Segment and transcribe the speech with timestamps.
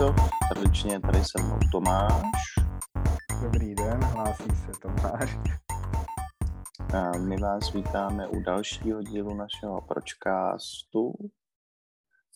[0.00, 2.42] Krištof, tradičně tady se mnou Tomáš.
[3.42, 5.38] Dobrý den, hlásí se Tomáš.
[6.94, 11.12] A my vás vítáme u dalšího dílu našeho pročkástu.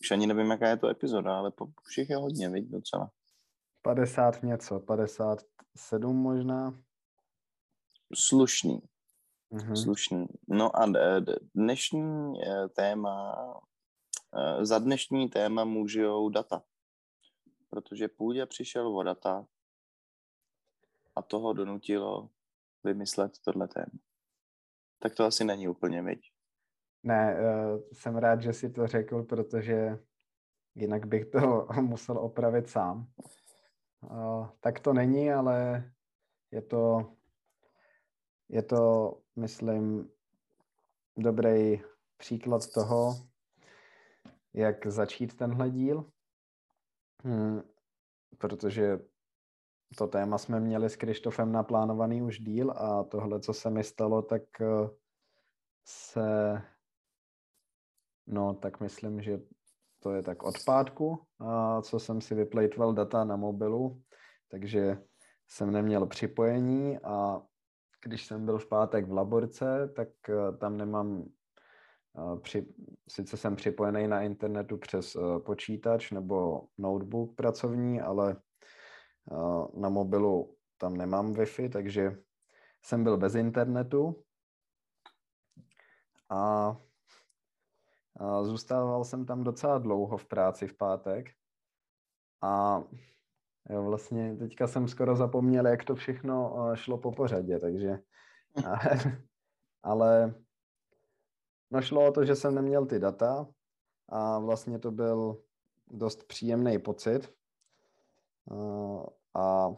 [0.01, 1.51] Už ani nevím, jaká je to epizoda, ale
[1.87, 3.11] už jich je hodně, vidí docela.
[3.81, 6.79] 50 něco, 57 možná.
[8.15, 8.81] Slušný.
[9.51, 9.83] Mm-hmm.
[9.83, 10.27] Slušný.
[10.47, 10.85] No a
[11.55, 13.35] dnešní eh, téma,
[14.37, 16.61] eh, za dnešní téma můžou data.
[17.69, 19.47] Protože půdě přišel o data
[21.15, 22.29] a toho donutilo
[22.83, 23.99] vymyslet tohle téma.
[24.99, 26.31] Tak to asi není úplně, viď?
[27.03, 29.99] Ne, uh, jsem rád, že si to řekl, protože
[30.75, 33.07] jinak bych to musel opravit sám.
[34.01, 35.83] Uh, tak to není, ale
[36.51, 37.13] je to,
[38.49, 40.11] je to, myslím,
[41.17, 41.81] dobrý
[42.17, 43.13] příklad toho,
[44.53, 46.11] jak začít tenhle díl,
[47.25, 47.61] hmm,
[48.37, 48.99] protože
[49.97, 54.21] to téma jsme měli s Krištofem naplánovaný už díl a tohle, co se mi stalo,
[54.21, 54.89] tak eh,
[55.87, 56.61] se,
[58.27, 59.39] no tak myslím, že
[59.99, 64.01] to je tak od pátku, a co jsem si vyplejtval data na mobilu,
[64.47, 65.03] takže
[65.47, 67.41] jsem neměl připojení a
[68.03, 71.25] když jsem byl v pátek v laborce, tak eh, tam nemám,
[72.41, 72.65] při,
[73.09, 78.37] sice jsem připojený na internetu přes počítač nebo notebook pracovní, ale
[79.77, 82.17] na mobilu tam nemám Wi-Fi, takže
[82.85, 84.23] jsem byl bez internetu.
[86.29, 86.75] A,
[88.19, 91.25] a zůstával jsem tam docela dlouho v práci v pátek.
[92.41, 92.83] A
[93.69, 97.99] jo, vlastně teďka jsem skoro zapomněl, jak to všechno šlo po pořadě, takže
[99.83, 100.35] ale
[101.71, 103.47] no šlo o to, že jsem neměl ty data
[104.09, 105.43] a vlastně to byl
[105.87, 107.33] dost příjemný pocit,
[109.33, 109.69] a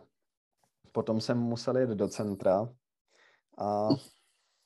[0.92, 2.74] potom jsem musel jít do centra
[3.58, 3.90] a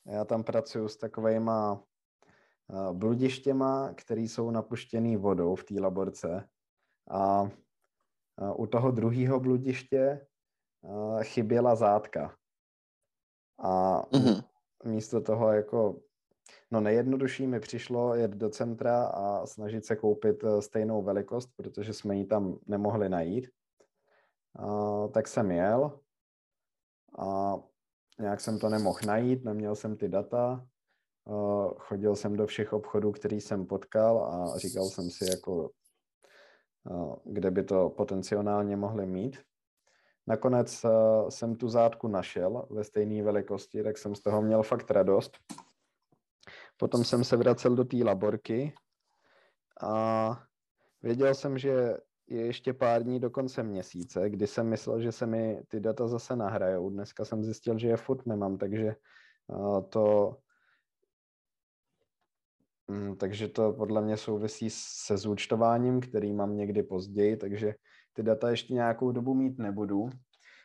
[0.05, 1.83] já tam pracuji s takovejma
[2.93, 6.49] bludištěma, které jsou napuštěný vodou v té laborce
[7.11, 7.49] a
[8.55, 10.27] u toho druhého bludiště
[11.21, 12.37] chyběla zátka.
[13.59, 14.43] A mm-hmm.
[14.85, 16.01] místo toho jako,
[16.71, 21.93] no nejjednodušší mi přišlo jet do centra a snažit se koupit e, stejnou velikost, protože
[21.93, 23.47] jsme ji tam nemohli najít
[25.11, 25.99] tak jsem jel
[27.19, 27.57] a
[28.19, 30.67] nějak jsem to nemohl najít, neměl jsem ty data,
[31.77, 35.71] chodil jsem do všech obchodů, který jsem potkal a říkal jsem si, jako,
[37.25, 39.39] kde by to potenciálně mohli mít.
[40.27, 44.91] Nakonec uh, jsem tu zátku našel ve stejné velikosti, tak jsem z toho měl fakt
[44.91, 45.37] radost.
[46.81, 48.73] Potom jsem se vracel do té laborky
[49.81, 50.43] a
[51.03, 51.97] věděl jsem, že
[52.27, 56.07] je ještě pár dní do konce měsíce, kdy jsem myslel, že se mi ty data
[56.07, 56.89] zase nahrajou.
[56.89, 58.95] Dneska jsem zjistil, že je furt nemám, takže
[59.89, 60.37] to
[62.87, 67.75] um, takže to podle mě souvisí se zúčtováním, který mám někdy později, takže
[68.13, 70.09] ty data ještě nějakou dobu mít nebudu.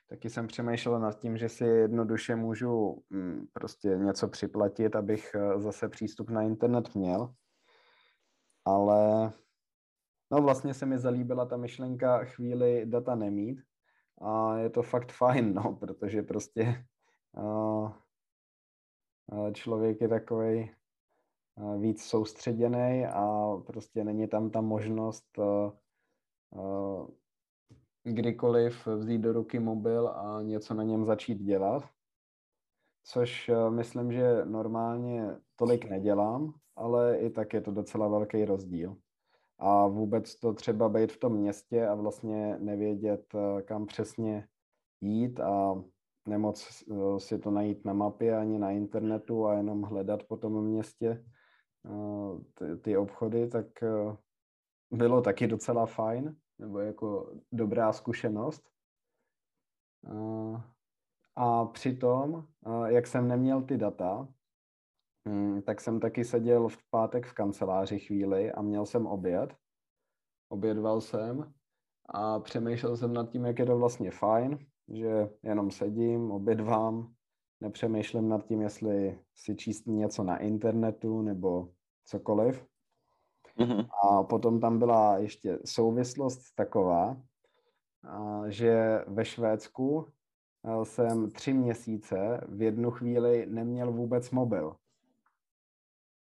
[0.09, 5.61] Taky jsem přemýšlel nad tím, že si jednoduše můžu um, prostě něco připlatit, abych uh,
[5.61, 7.35] zase přístup na internet měl.
[8.65, 9.33] Ale
[10.31, 13.63] No vlastně se mi zalíbila ta myšlenka chvíli data nemít
[14.21, 16.87] a je to fakt fajn, no, protože prostě
[17.37, 17.93] uh,
[19.53, 20.71] člověk je takový
[21.79, 25.39] víc soustředěný a prostě není tam ta možnost
[28.13, 31.83] kdykoliv vzít do ruky mobil a něco na něm začít dělat,
[33.05, 38.97] což uh, myslím, že normálně tolik nedělám, ale i tak je to docela velký rozdíl.
[39.59, 44.49] A vůbec to třeba být v tom městě a vlastně nevědět, eh, kam přesně
[45.01, 45.83] jít a
[46.29, 50.65] nemoc eh, si to najít na mapě ani na internetu a jenom hledat po tom
[50.65, 51.25] městě
[51.87, 53.67] eh, ty, ty obchody, tak
[54.91, 58.71] bylo taky docela fajn, nebo jako dobrá zkušenost.
[61.37, 62.47] A přitom,
[62.87, 64.29] jak jsem neměl ty data,
[65.27, 69.57] Hmm, tak jsem taky seděl v pátek v kanceláři chvíli a měl jsem oběd.
[70.49, 71.55] Obědval jsem
[72.09, 74.59] a přemýšlel jsem nad tím, jak je to vlastně fajn,
[74.89, 77.15] že jenom sedím, obědvám,
[77.61, 81.73] nepřemýšlím nad tím, jestli si číst něco na internetu nebo
[82.05, 82.67] cokoliv.
[83.59, 83.89] Mm-hmm.
[84.03, 87.17] A potom tam byla ještě souvislost taková,
[88.49, 90.07] že ve Švédsku
[90.83, 94.77] jsem tři měsíce v jednu chvíli neměl vůbec mobil.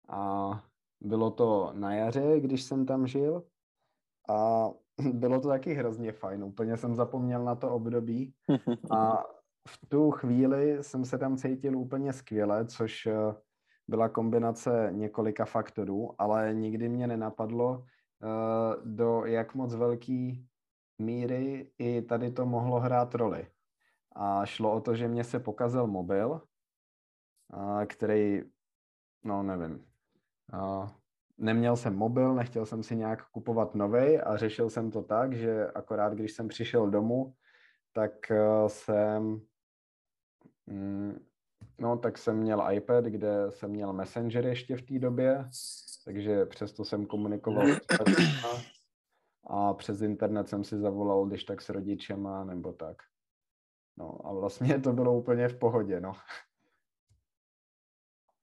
[0.10, 0.52] A
[1.02, 3.44] bylo to na jaře, když jsem tam žil.
[4.30, 4.70] a
[5.14, 6.44] bylo to taky hrozně fajn.
[6.44, 8.34] Úplně jsem zapomněl na to období
[8.92, 9.24] a
[9.68, 13.08] v tu chvíli jsem se tam cítil úplně skvěle, což
[13.90, 20.48] byla kombinace několika faktorů, ale nikdy mě nenapadlo, eh, do jak moc velký
[21.00, 23.48] míry i tady to mohlo hrát roli.
[24.16, 26.42] A šlo o to, že mě se pokazil mobil,
[27.88, 28.44] který,
[29.24, 29.86] no nevím,
[31.38, 35.68] neměl jsem mobil, nechtěl jsem si nějak kupovat nový a řešil jsem to tak, že
[35.68, 37.34] akorát když jsem přišel domů,
[37.94, 39.42] tak eh, jsem
[40.68, 41.29] mm,
[41.80, 45.50] no tak jsem měl iPad, kde jsem měl Messenger ještě v té době,
[46.06, 47.68] takže přesto jsem komunikoval
[49.50, 52.98] a přes internet jsem si zavolal, když tak s rodičema nebo tak.
[53.98, 56.14] No a vlastně to bylo úplně v pohodě, no.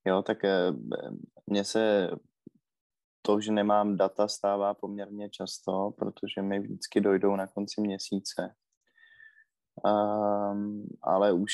[0.05, 0.73] Jo, tak eh,
[1.47, 2.11] mně se
[3.23, 8.55] to, že nemám data, stává poměrně často, protože mi vždycky dojdou na konci měsíce.
[9.85, 11.53] Um, ale už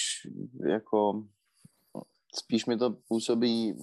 [0.67, 1.25] jako
[2.35, 3.75] spíš mi to působí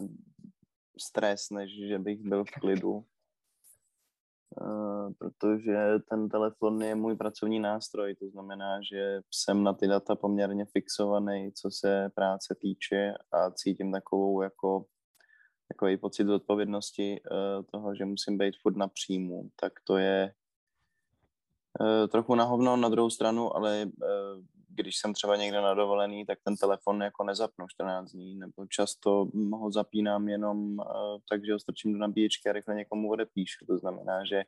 [1.00, 3.06] stres, než že bych byl v klidu.
[4.62, 5.78] Uh, protože
[6.10, 11.52] ten telefon je můj pracovní nástroj, to znamená, že jsem na ty data poměrně fixovaný,
[11.52, 14.86] co se práce týče a cítím takovou jako
[15.68, 20.34] takový pocit odpovědnosti uh, toho, že musím být furt na příjmu, tak to je
[21.80, 23.86] uh, trochu na hovno na druhou stranu, ale
[24.80, 29.28] když jsem třeba někde na dovolený, tak ten telefon jako nezapnu 14 dní, nebo často
[29.52, 30.86] ho zapínám jenom uh,
[31.30, 33.66] tak, že ho strčím do nabíječky a rychle někomu odepíšu.
[33.66, 34.44] To znamená, že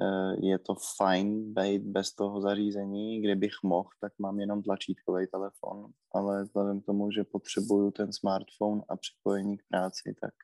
[0.00, 5.86] uh, je to fajn být bez toho zařízení, kdybych mohl, tak mám jenom tlačítkový telefon,
[6.14, 10.34] ale vzhledem k tomu, že potřebuju ten smartphone a připojení k práci, tak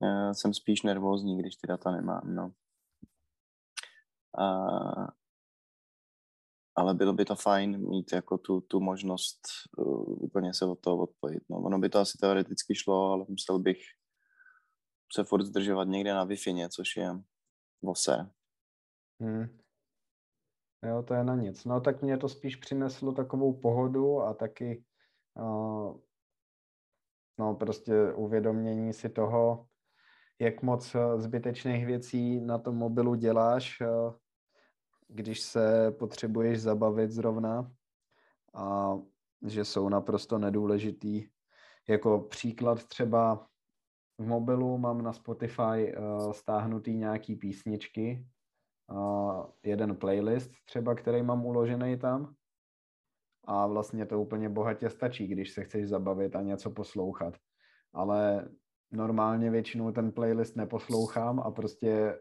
[0.00, 2.52] uh, jsem spíš nervózní, když ty data nemám, no.
[4.38, 5.23] A
[6.76, 9.40] ale bylo by to fajn mít jako tu, tu možnost
[9.76, 11.42] uh, úplně se od toho odpojit.
[11.50, 13.78] No, ono by to asi teoreticky šlo, ale musel bych
[15.14, 16.36] se furt zdržovat někde na wi
[16.68, 17.10] což je
[17.82, 18.30] vose.
[19.20, 19.58] Hmm.
[20.86, 21.64] Jo, to je na nic.
[21.64, 24.84] No tak mě to spíš přineslo takovou pohodu a taky
[25.38, 26.00] uh,
[27.38, 29.66] no prostě uvědomění si toho,
[30.40, 34.14] jak moc uh, zbytečných věcí na tom mobilu děláš, uh,
[35.08, 37.72] když se potřebuješ zabavit zrovna
[38.54, 38.94] a
[39.46, 41.28] že jsou naprosto nedůležitý.
[41.88, 43.46] Jako příklad třeba
[44.18, 48.26] v mobilu mám na Spotify uh, stáhnutý nějaký písničky,
[48.90, 52.34] uh, jeden playlist třeba, který mám uložený tam
[53.44, 57.34] a vlastně to úplně bohatě stačí, když se chceš zabavit a něco poslouchat.
[57.92, 58.48] Ale
[58.90, 62.18] normálně většinou ten playlist neposlouchám a prostě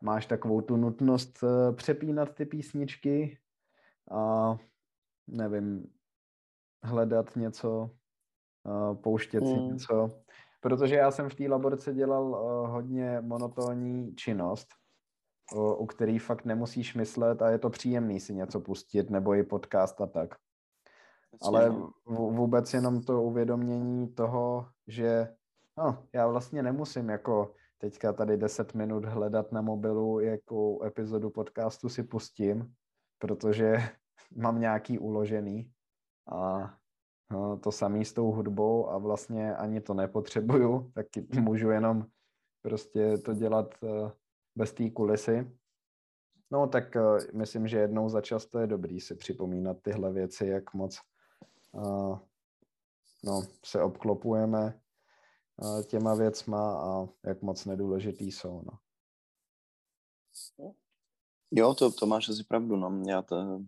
[0.00, 3.38] máš takovou tu nutnost eh, přepínat ty písničky
[4.10, 4.56] a
[5.26, 5.86] nevím,
[6.82, 7.90] hledat něco,
[8.66, 9.72] eh, pouštět si hmm.
[9.72, 10.10] něco.
[10.60, 14.68] Protože já jsem v té laborce dělal eh, hodně monotónní činnost,
[15.78, 20.00] u který fakt nemusíš myslet a je to příjemný si něco pustit, nebo i podcast
[20.00, 20.34] a tak.
[21.42, 21.92] Ale no.
[22.06, 25.28] vůbec jenom to uvědomění toho, že
[25.78, 31.88] no, já vlastně nemusím jako teďka tady 10 minut hledat na mobilu, jakou epizodu podcastu
[31.88, 32.74] si pustím,
[33.18, 33.76] protože
[34.36, 35.72] mám nějaký uložený
[36.32, 36.74] a
[37.32, 41.06] no, to samý s tou hudbou a vlastně ani to nepotřebuju, tak
[41.40, 42.06] můžu jenom
[42.62, 44.10] prostě to dělat eh,
[44.56, 45.56] bez té kulisy.
[46.50, 47.00] No tak eh,
[47.34, 51.00] myslím, že jednou za čas to je dobrý si připomínat tyhle věci, jak moc
[51.72, 52.18] uh,
[53.24, 54.80] no, se obklopujeme
[55.86, 58.62] těma věcma a jak moc nedůležitý jsou.
[58.66, 58.78] No.
[61.50, 62.76] Jo, to, to máš asi pravdu.
[62.76, 63.02] No.
[63.06, 63.60] Já to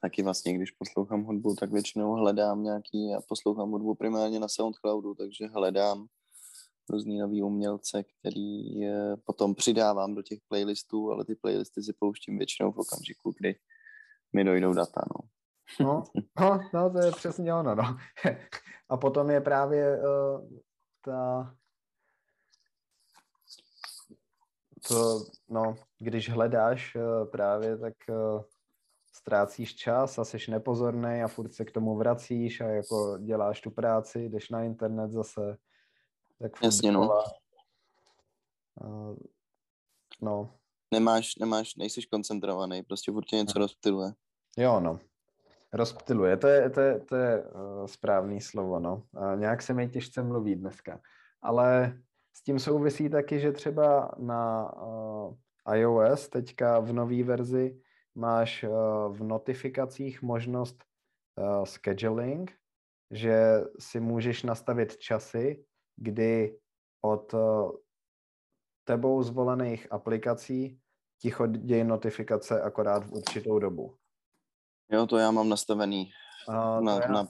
[0.00, 5.14] taky vlastně, když poslouchám hudbu, tak většinou hledám nějaký, já poslouchám hudbu primárně na Soundcloudu,
[5.14, 6.06] takže hledám
[6.90, 8.80] různý nový umělce, který
[9.24, 13.54] potom přidávám do těch playlistů, ale ty playlisty si pouštím většinou v okamžiku, kdy
[14.32, 15.28] mi dojdou data, no.
[15.80, 16.04] No,
[16.40, 17.96] no, no to je přesně ono, no.
[18.88, 20.48] A potom je právě uh,
[21.00, 21.54] ta
[24.88, 28.42] to, no, když hledáš uh, právě, tak uh,
[29.12, 33.70] ztrácíš čas a jsi nepozorný a furt se k tomu vracíš a jako děláš tu
[33.70, 35.56] práci, jdeš na internet zase.
[36.38, 37.22] Tak Jasně, no.
[38.80, 39.16] Uh,
[40.22, 40.54] no.
[40.90, 44.12] Nemáš, nemáš, nejsiš koncentrovaný, prostě furt tě něco rozptiluje.
[44.56, 44.98] Jo, no.
[45.76, 49.02] Rozptiluje, to je, to je, to je uh, správný slovo, no.
[49.36, 51.00] Nějak se mi těžce mluví dneska.
[51.42, 51.98] Ale
[52.32, 55.34] s tím souvisí taky, že třeba na uh,
[55.74, 57.80] iOS teďka v nové verzi
[58.14, 58.70] máš uh,
[59.16, 60.84] v notifikacích možnost
[61.64, 62.52] scheduling,
[63.10, 65.64] že si můžeš nastavit časy,
[65.96, 66.58] kdy
[67.04, 67.34] od
[68.84, 70.80] tebou zvolených aplikací
[71.20, 73.96] ti chodí notifikace akorát v určitou dobu.
[74.92, 76.10] Jo, to já mám nastavený
[76.48, 77.08] uh, na, já...
[77.08, 77.28] na,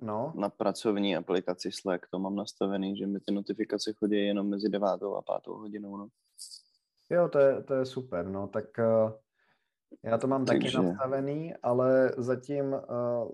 [0.00, 0.32] no.
[0.36, 2.06] na pracovní aplikaci Slack.
[2.10, 5.96] To mám nastavený, že mi ty notifikace chodí jenom mezi devátou a pátou hodinou.
[5.96, 6.08] No.
[7.10, 8.26] Jo, to je, to je super.
[8.26, 9.12] No, tak uh,
[10.04, 10.70] já to mám Takže...
[10.72, 12.80] taky nastavený, ale zatím uh,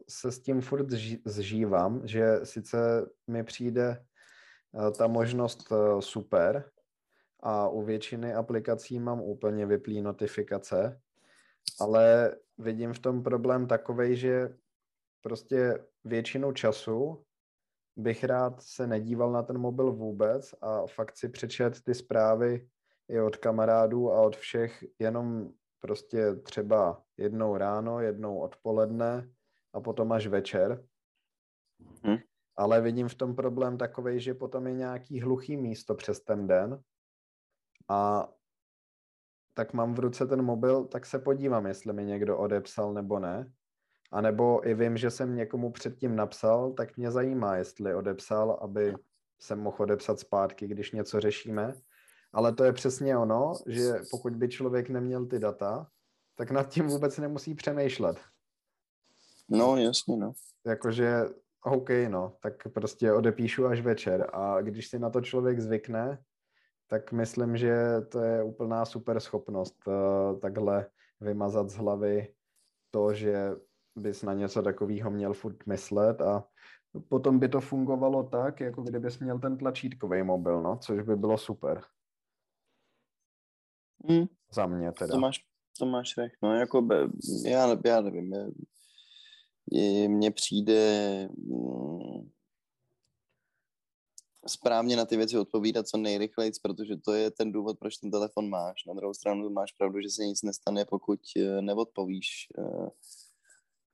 [0.09, 4.05] se s tím furt zži- zžívám, že sice mi přijde
[4.73, 6.71] uh, ta možnost uh, super
[7.43, 11.01] a u většiny aplikací mám úplně vyplý notifikace,
[11.81, 14.57] ale vidím v tom problém takovej, že
[15.23, 17.25] prostě většinu času
[17.97, 22.69] bych rád se nedíval na ten mobil vůbec a fakt si přečet ty zprávy
[23.09, 29.31] i od kamarádů a od všech jenom prostě třeba jednou ráno, jednou odpoledne
[29.73, 30.87] a potom až večer.
[32.03, 32.17] Hmm.
[32.57, 36.83] Ale vidím v tom problém takový, že potom je nějaký hluchý místo přes ten den
[37.89, 38.29] a
[39.55, 43.53] tak mám v ruce ten mobil, tak se podívám, jestli mi někdo odepsal nebo ne.
[44.13, 48.95] A nebo i vím, že jsem někomu předtím napsal, tak mě zajímá, jestli odepsal, aby
[49.41, 51.73] jsem mohl odepsat zpátky, když něco řešíme.
[52.33, 55.87] Ale to je přesně ono, že pokud by člověk neměl ty data,
[56.35, 58.21] tak nad tím vůbec nemusí přemýšlet.
[59.49, 60.33] No, jasně, no.
[60.67, 61.25] Jakože,
[61.65, 64.31] OK, no, tak prostě odepíšu až večer.
[64.33, 66.19] A když si na to člověk zvykne,
[66.87, 67.75] tak myslím, že
[68.09, 72.35] to je úplná super schopnost uh, takhle vymazat z hlavy
[72.91, 73.51] to, že
[73.97, 76.45] bys na něco takového měl furt myslet a
[77.09, 81.39] potom by to fungovalo tak, jako kdybys měl ten tlačítkový mobil, no, což by bylo
[81.39, 81.83] super.
[84.09, 84.27] Hmm.
[84.53, 85.13] Za mě teda.
[85.13, 85.39] To máš,
[85.79, 87.09] to máš recht, no, jako be,
[87.45, 88.35] já, já nevím,
[90.09, 92.31] mně přijde mm,
[94.47, 98.49] správně na ty věci odpovídat co nejrychleji, protože to je ten důvod, proč ten telefon
[98.49, 98.85] máš.
[98.87, 102.49] Na druhou stranu máš pravdu, že se nic nestane, pokud eh, neodpovíš.
[102.59, 102.89] Eh,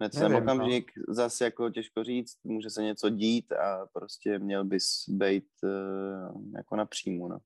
[0.00, 1.14] hned ten okamžik, no.
[1.14, 6.76] zase jako těžko říct, může se něco dít a prostě měl bys být uh, jako
[6.76, 7.38] napřímo, no.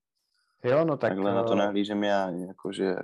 [0.63, 1.11] Jo, no tak...
[1.11, 2.95] Takhle na to nahlížem já, jakože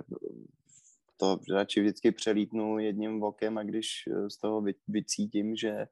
[1.16, 3.88] to radši vždycky přelítnu jedním okem a když
[4.28, 5.86] z toho vycítím, že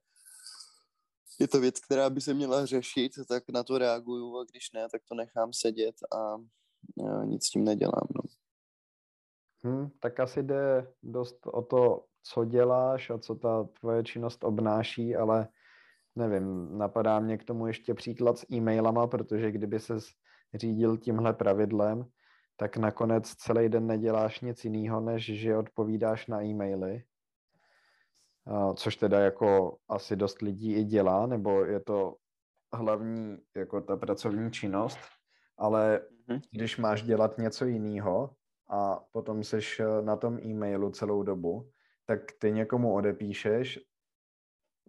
[1.41, 4.89] je to věc, která by se měla řešit, tak na to reaguju a když ne,
[4.93, 6.35] tak to nechám sedět a,
[7.07, 8.09] a nic s tím nedělám.
[8.15, 8.23] No.
[9.65, 15.17] Hmm, tak asi jde dost o to, co děláš a co ta tvoje činnost obnáší,
[15.17, 15.49] ale
[16.17, 19.95] nevím, napadá mě k tomu ještě příklad s e-mailama, protože kdyby se
[20.55, 22.07] řídil tímhle pravidlem,
[22.57, 27.03] tak nakonec celý den neděláš nic jiného, než že odpovídáš na e-maily
[28.75, 32.17] což teda jako asi dost lidí i dělá, nebo je to
[32.75, 34.99] hlavní jako ta pracovní činnost,
[35.59, 36.41] ale mm-hmm.
[36.53, 38.31] když máš dělat něco jiného
[38.71, 41.71] a potom seš eh, na tom e-mailu celou dobu,
[42.07, 43.79] tak ty někomu odepíšeš,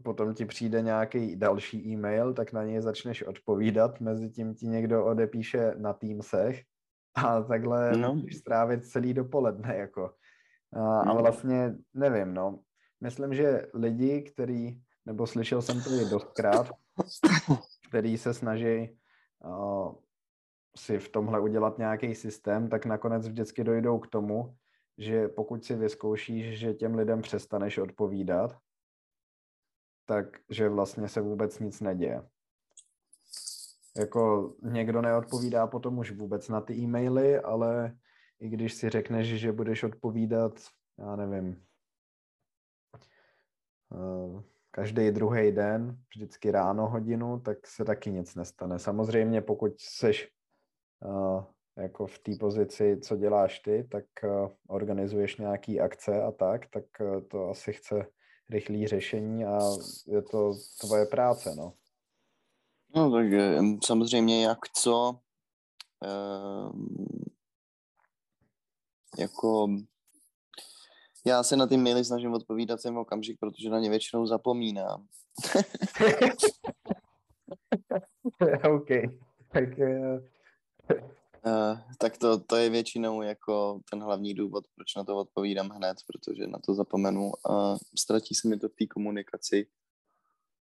[0.03, 5.05] potom ti přijde nějaký další e-mail, tak na něj začneš odpovídat, mezi tím ti někdo
[5.05, 6.61] odepíše na Teamsech
[7.15, 8.15] a takhle no.
[8.15, 10.13] můžeš strávit celý dopoledne, jako.
[10.73, 11.11] A, no.
[11.11, 12.59] a vlastně nevím, no,
[13.01, 16.71] myslím, že lidi, který, nebo slyšel jsem to i dostkrát,
[17.89, 18.97] který se snaží
[19.45, 19.95] uh,
[20.75, 24.55] si v tomhle udělat nějaký systém, tak nakonec vždycky dojdou k tomu,
[24.97, 28.57] že pokud si vyzkoušíš, že těm lidem přestaneš odpovídat,
[30.05, 32.29] tak že vlastně se vůbec nic neděje.
[33.97, 37.97] Jako někdo neodpovídá potom už vůbec na ty e-maily, ale
[38.39, 40.53] i když si řekneš, že budeš odpovídat,
[40.99, 41.63] já nevím,
[44.71, 48.79] každý druhý den, vždycky ráno hodinu, tak se taky nic nestane.
[48.79, 50.29] Samozřejmě pokud seš
[51.05, 51.43] uh,
[51.77, 56.83] jako v té pozici, co děláš ty, tak uh, organizuješ nějaký akce a tak, tak
[57.27, 58.05] to asi chce
[58.49, 59.59] rychlé řešení a
[60.07, 61.73] je to tvoje práce, no.
[62.95, 63.25] No tak
[63.85, 65.19] samozřejmě jak co,
[69.19, 69.67] jako
[71.25, 75.05] já se na ty maily snažím odpovídat sem okamžik, protože na ně většinou zapomínám.
[78.75, 78.87] OK.
[79.53, 80.19] Tak, uh...
[81.45, 85.97] Uh, tak to, to je většinou jako ten hlavní důvod, proč na to odpovídám hned,
[86.07, 89.67] protože na to zapomenu a ztratí se mi to v té komunikaci.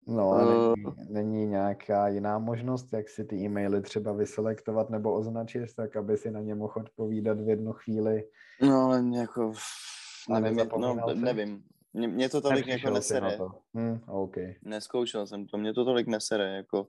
[0.07, 5.13] No a není, uh, není nějaká jiná možnost, jak si ty e-maily třeba vyselektovat nebo
[5.13, 8.23] označit, tak aby si na ně mohl odpovídat v jednu chvíli.
[8.61, 9.53] No ale jako,
[10.29, 11.63] nevím, no, nevím.
[11.93, 13.37] Mě, mě to tolik jako nesere.
[13.37, 13.51] To.
[13.73, 14.55] Hm, okay.
[14.61, 16.55] Neskoušel jsem to, mě to tolik nesere.
[16.55, 16.87] Jako,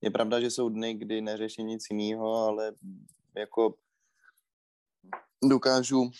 [0.00, 2.72] je pravda, že jsou dny, kdy neřeším nic jiného, ale
[3.36, 3.74] jako
[5.48, 6.10] dokážu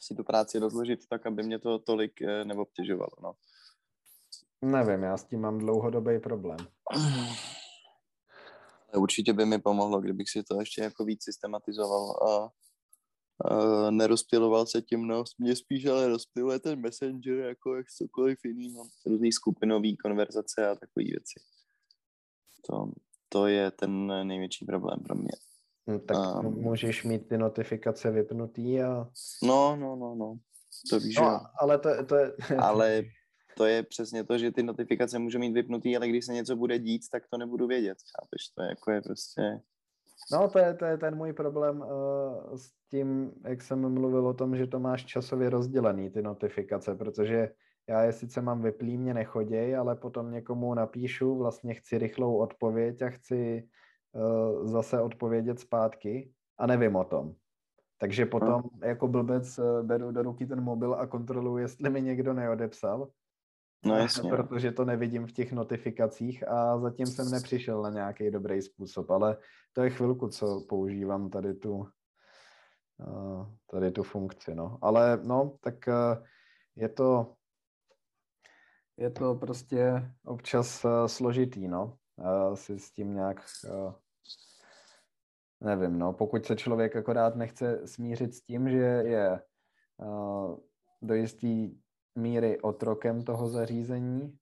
[0.00, 3.10] si tu práci rozložit tak, aby mě to tolik eh, neobtěžovalo.
[3.22, 3.34] No.
[4.62, 6.58] Nevím, já s tím mám dlouhodobý problém.
[8.96, 12.50] Určitě by mi pomohlo, kdybych si to ještě jako víc systematizoval a,
[13.44, 18.84] a nerozptiloval se tím, no, mě spíš ale rozptiluje ten messenger jako jak cokoliv jiného,
[19.06, 21.40] různý skupinový konverzace a takové věci.
[22.70, 22.92] To,
[23.28, 25.32] to je ten největší problém pro mě.
[25.86, 26.42] No, tak a...
[26.42, 29.08] můžeš mít ty notifikace vypnutý a...
[29.42, 30.38] No, no, no, no.
[30.90, 32.32] To víš, no, ale to, to je...
[32.58, 33.02] ale
[33.56, 36.78] to je přesně to, že ty notifikace můžu mít vypnutý, ale když se něco bude
[36.78, 38.48] dít, tak to nebudu vědět, chápeš?
[38.54, 39.60] To je jako je prostě...
[40.32, 44.34] No, to je, to je ten můj problém uh, s tím, jak jsem mluvil o
[44.34, 47.50] tom, že to máš časově rozdělený, ty notifikace, protože
[47.88, 53.02] já je sice mám vyplý, mě nechoděj, ale potom někomu napíšu, vlastně chci rychlou odpověď
[53.02, 53.68] a chci
[54.12, 57.34] uh, zase odpovědět zpátky a nevím o tom.
[57.98, 62.32] Takže potom jako blbec uh, beru do ruky ten mobil a kontroluji, jestli mi někdo
[62.32, 63.08] neodepsal
[63.84, 64.30] No jasně.
[64.30, 69.36] Protože to nevidím v těch notifikacích a zatím jsem nepřišel na nějaký dobrý způsob, ale
[69.72, 71.88] to je chvilku, co používám tady tu,
[73.00, 74.78] eh, tady tu funkci, no.
[74.82, 76.22] Ale no, tak eh,
[76.76, 77.34] je to,
[78.96, 81.98] je to prostě občas eh, složitý, no.
[82.54, 83.44] Si s tím nějak,
[85.60, 86.12] nevím, no.
[86.12, 89.40] Pokud se člověk akorát nechce smířit s tím, že je
[91.02, 91.78] do jistý
[92.14, 94.38] míry otrokem toho zařízení,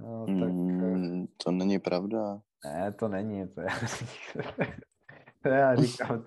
[0.00, 0.52] no, tak...
[0.52, 2.40] Mm, to není pravda.
[2.64, 3.48] Ne, to není.
[3.48, 3.68] To, je,
[5.42, 6.24] to já říkám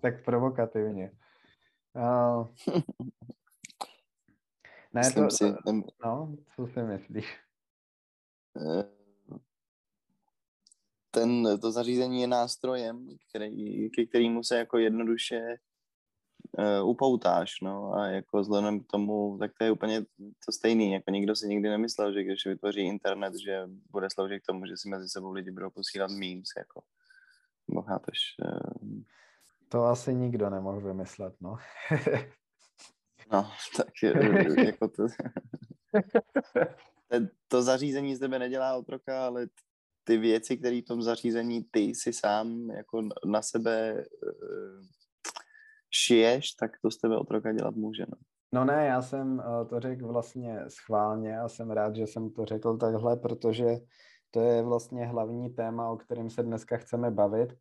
[0.00, 1.12] tak provokativně.
[1.94, 2.46] Uh,
[4.92, 5.72] ne, Myslím to, si, to,
[6.04, 7.40] no, co si myslíš?
[8.56, 8.84] Eh,
[11.10, 15.56] ten, to zařízení je nástrojem, který, ke kterému se jako jednoduše
[16.58, 20.04] uh, upoutáš, no a jako vzhledem k tomu, tak to je úplně
[20.46, 24.46] to stejný, jako nikdo si nikdy nemyslel, že když vytvoří internet, že bude sloužit k
[24.46, 26.82] tomu, že si mezi sebou lidi budou posílat memes, jako,
[27.68, 28.18] nebo chápeš?
[28.44, 29.00] Uh...
[29.68, 31.56] To asi nikdo nemohl vymyslet, no.
[33.32, 33.88] no, tak
[34.66, 35.06] jako to...
[37.48, 39.46] to zařízení z tebe nedělá otroka, ale
[40.04, 44.04] ty věci, které v tom zařízení ty si sám jako na sebe
[45.94, 48.02] šiješ, tak to z tebe otroka dělat může.
[48.08, 48.16] No.
[48.54, 52.44] No ne, já jsem uh, to řekl vlastně schválně a jsem rád, že jsem to
[52.44, 53.66] řekl takhle, protože
[54.30, 57.54] to je vlastně hlavní téma, o kterém se dneska chceme bavit.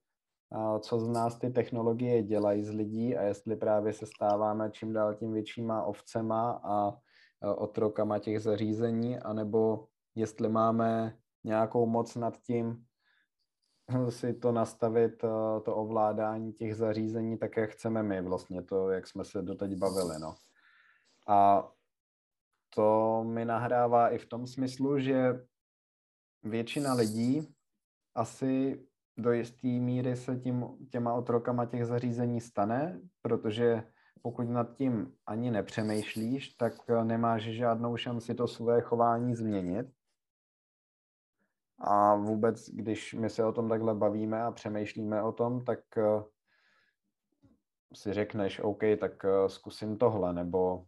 [0.80, 5.16] Co z nás ty technologie dělají z lidí a jestli právě se stáváme čím dál
[5.16, 6.94] tím většíma ovcema a uh,
[7.42, 12.84] otrokama těch zařízení, anebo jestli máme nějakou moc nad tím,
[14.10, 19.08] si to nastavit, eh, to ovládání těch zařízení, tak jak chceme my vlastně, to, jak
[19.08, 20.36] jsme se doteď bavili, no.
[21.28, 21.70] A
[22.76, 25.46] to mi nahrává i v tom smyslu, že
[26.44, 27.56] většina lidí
[28.16, 28.84] asi
[29.18, 33.84] do jisté míry se tím, těma otrokama těch zařízení stane, protože
[34.22, 36.74] pokud nad tím ani nepřemýšlíš, tak
[37.04, 39.88] nemáš žádnou šanci to své chování změnit.
[41.84, 46.24] A vůbec, když my se o tom takhle bavíme a přemýšlíme o tom, tak uh,
[47.94, 50.86] si řekneš, OK, tak uh, zkusím tohle, nebo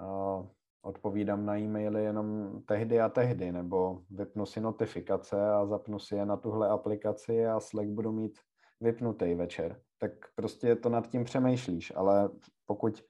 [0.00, 0.46] uh,
[0.82, 6.26] odpovídám na e-maily jenom tehdy a tehdy, nebo vypnu si notifikace a zapnu si je
[6.26, 8.38] na tuhle aplikaci a Slack budu mít
[8.80, 9.80] vypnutý večer.
[9.98, 12.30] Tak prostě to nad tím přemýšlíš, ale
[12.66, 13.04] pokud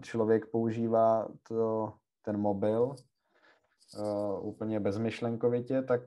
[0.00, 1.92] člověk používá to,
[2.22, 2.94] ten mobil
[3.98, 6.00] uh, úplně bezmyšlenkovitě, tak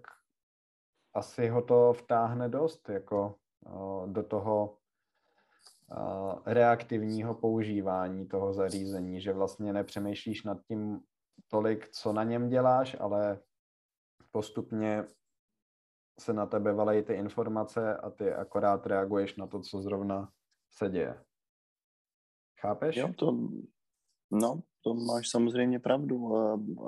[1.13, 4.77] asi ho to vtáhne dost jako uh, do toho
[5.97, 10.99] uh, reaktivního používání toho zařízení, že vlastně nepřemýšlíš nad tím
[11.47, 13.39] tolik, co na něm děláš, ale
[14.31, 15.05] postupně
[16.19, 20.31] se na tebe valejí ty informace a ty akorát reaguješ na to, co zrovna
[20.71, 21.23] se děje.
[22.59, 22.95] Chápeš?
[22.95, 23.37] Jo, to,
[24.31, 26.35] no, to máš samozřejmě pravdu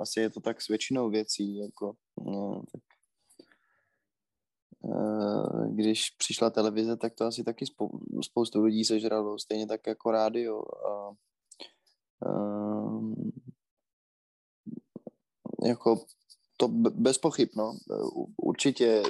[0.00, 1.94] asi je to tak s většinou věcí, jako,
[2.26, 2.82] no, tak
[4.84, 10.10] eh, když přišla televize, tak to asi taky spou- spoustu lidí sežralo, stejně tak jako
[10.10, 11.14] rádio a,
[12.26, 12.34] a
[15.64, 16.04] jako
[16.56, 17.78] to bez pochyb, no.
[18.36, 19.02] Určitě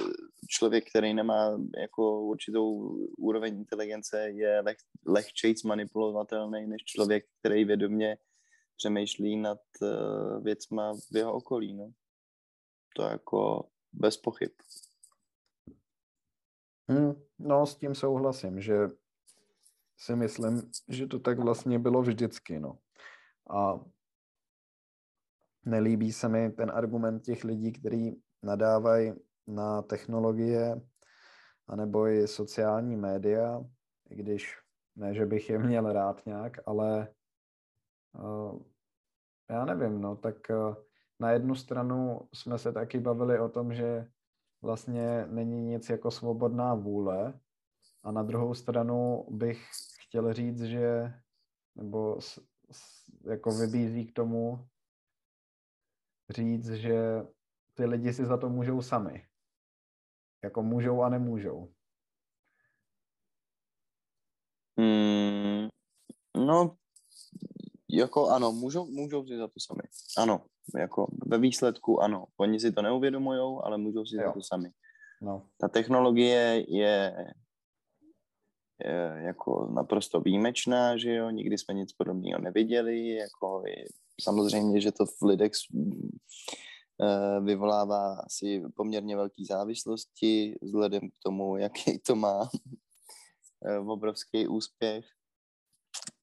[0.47, 8.17] člověk, který nemá jako určitou úroveň inteligence, je leh, lehčejc manipulovatelný než člověk, který vědomě
[8.77, 11.91] přemýšlí nad uh, věcma v jeho okolí, no.
[12.95, 14.51] To jako bez pochyb.
[16.89, 18.75] Hmm, no, s tím souhlasím, že
[19.97, 22.79] si myslím, že to tak vlastně bylo vždycky, no.
[23.49, 23.85] A
[25.65, 29.13] nelíbí se mi ten argument těch lidí, kteří nadávají
[29.47, 30.81] na technologie
[31.67, 33.63] anebo i sociální média,
[34.09, 34.57] i když
[34.95, 37.13] ne, že bych je měl rád nějak, ale
[38.19, 38.59] uh,
[39.49, 40.75] já nevím, no, tak uh,
[41.19, 44.07] na jednu stranu jsme se taky bavili o tom, že
[44.61, 47.39] vlastně není nic jako svobodná vůle
[48.03, 51.13] a na druhou stranu bych chtěl říct, že
[51.75, 52.39] nebo s,
[52.71, 54.67] s, jako vybízí k tomu
[56.29, 57.25] říct, že
[57.73, 59.25] ty lidi si za to můžou sami.
[60.45, 61.69] Jako můžou a nemůžou.
[64.77, 65.67] Mm,
[66.45, 66.77] no,
[67.89, 69.81] jako ano, můžou, můžou si za to sami.
[70.17, 70.45] Ano,
[70.79, 72.25] jako ve výsledku ano.
[72.37, 74.23] Oni si to neuvědomují, ale můžou si jo.
[74.25, 74.69] za to sami.
[75.21, 75.47] No.
[75.57, 77.15] Ta technologie je,
[78.79, 83.85] je jako naprosto výjimečná, že jo, nikdy jsme nic podobného neviděli, jako je,
[84.21, 85.51] samozřejmě, že to v lidech
[87.41, 92.49] vyvolává asi poměrně velký závislosti vzhledem k tomu, jaký to má
[93.65, 95.05] eh, obrovský úspěch.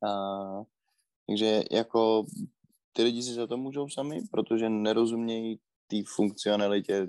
[0.08, 0.12] A,
[1.26, 2.26] takže jako
[2.92, 7.06] ty lidi si za to můžou sami, protože nerozumějí té funkcionalitě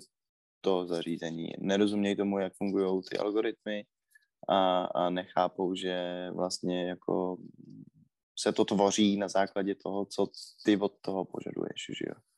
[0.61, 3.85] toho zařízení, nerozumějí tomu, jak fungují ty algoritmy
[4.49, 7.37] a, a nechápou, že vlastně jako
[8.39, 10.27] se to tvoří na základě toho, co
[10.65, 12.32] ty od toho požaduješ, že jo.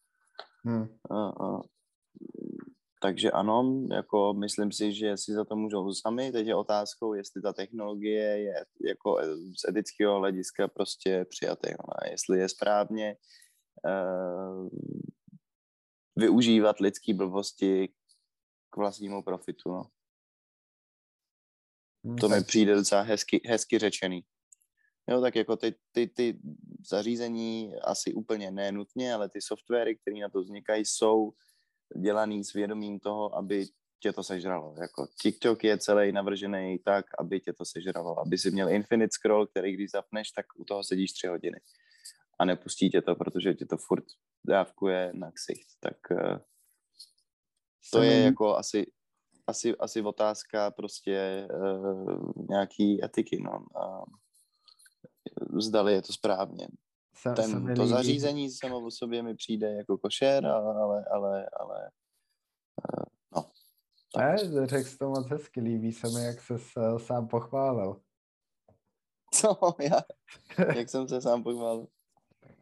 [0.65, 0.87] Hmm.
[1.09, 1.61] A, a,
[3.01, 6.31] takže ano, jako myslím si, že si za to můžou sami.
[6.31, 9.17] Teď je otázkou, jestli ta technologie je jako
[9.59, 13.15] z etického hlediska prostě přijatelná, jestli je správně
[13.85, 14.69] uh,
[16.15, 17.87] využívat lidský blbosti
[18.69, 19.71] k vlastnímu profitu.
[19.71, 19.83] No.
[22.05, 24.23] Hmm, to mi přijde docela hezky, hezky řečený.
[25.09, 26.39] Jo, tak jako ty, ty, ty
[26.89, 31.33] zařízení asi úplně nenutně, ale ty softwary, které na to vznikají, jsou
[31.97, 33.65] dělaný s vědomím toho, aby
[33.99, 34.75] tě to sežralo.
[34.81, 38.19] Jako TikTok je celý navržený tak, aby tě to sežralo.
[38.19, 41.59] Aby si měl infinite scroll, který když zapneš, tak u toho sedíš tři hodiny.
[42.39, 44.05] A nepustí tě to, protože tě to furt
[44.47, 45.67] dávkuje na ksicht.
[45.79, 46.37] Tak uh,
[47.91, 48.91] to je jako asi,
[49.47, 53.65] asi, asi otázka prostě uh, nějaký etiky, no.
[53.75, 54.05] Uh,
[55.59, 56.67] zdali je to správně.
[57.15, 61.49] Se, Ten, se to zařízení samo o sobě mi přijde jako košer, ale, ale, ale,
[61.59, 61.91] ale
[62.97, 63.03] uh,
[63.35, 63.51] no.
[64.17, 66.55] Ne, řekl jsi to moc hezky, líbí se mi, jak se
[66.97, 68.01] sám pochválil.
[69.33, 69.57] Co?
[69.79, 70.01] Já?
[70.75, 71.87] Jak jsem se sám pochválil?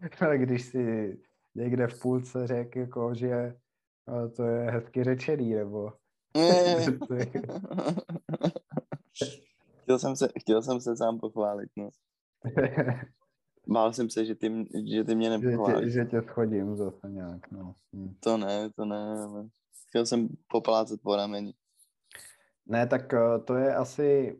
[0.37, 1.17] Když si
[1.55, 3.55] někde v půlce řekl, jako, že
[4.35, 5.93] to je hezky řečený, nebo...
[9.81, 11.89] chtěl, jsem se, chtěl jsem se sám pochválit, no.
[13.67, 15.93] Bál jsem se, že ty, že ty mě nepochválíš.
[15.93, 17.75] Že, tě, že tě schodím zase nějak, no.
[17.93, 18.15] Hm.
[18.19, 19.49] To ne, to ne, ale
[19.87, 21.53] chtěl jsem poplácet po rameni.
[22.65, 24.39] Ne, tak eh, to je asi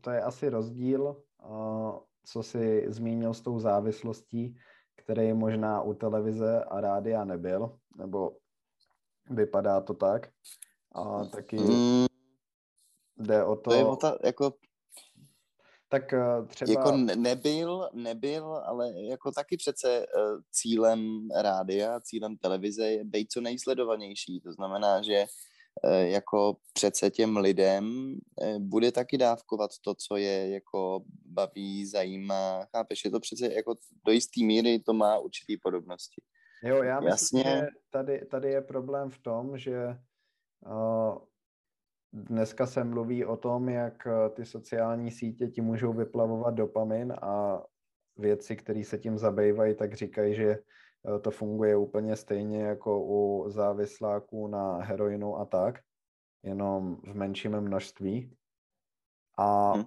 [0.00, 4.58] to je asi rozdíl, eh, co si zmínil s tou závislostí,
[4.96, 8.36] který možná u televize a rádia nebyl, nebo
[9.30, 10.28] vypadá to tak.
[10.92, 12.06] A taky mm,
[13.16, 13.70] jde o to...
[13.70, 14.52] To je o ta, jako
[15.88, 16.72] tak eh, třeba...
[16.72, 20.06] Jako nebyl, nebyl, ale jako taky přece eh,
[20.50, 24.40] cílem rádia, cílem televize je být co nejsledovanější.
[24.40, 25.24] To znamená, že
[25.84, 28.14] eh, jako přece těm lidem
[28.58, 32.64] bude taky dávkovat to, co je jako baví, zajímá.
[32.64, 33.74] Chápeš, je to přece jako
[34.06, 36.22] do jisté míry to má určitý podobnosti.
[36.62, 37.60] Jo, já myslím, Jasně.
[37.60, 39.86] že tady, tady je problém v tom, že
[40.66, 41.18] uh,
[42.12, 47.62] Dneska se mluví o tom, jak eh, ty sociální sítě ti můžou vyplavovat dopamin a
[48.16, 53.50] věci, které se tím zabývají, tak říkají, že eh, to funguje úplně stejně jako u
[53.50, 55.80] závisláků na heroinu a tak,
[56.42, 58.36] jenom v menším množství.
[59.38, 59.84] A hmm.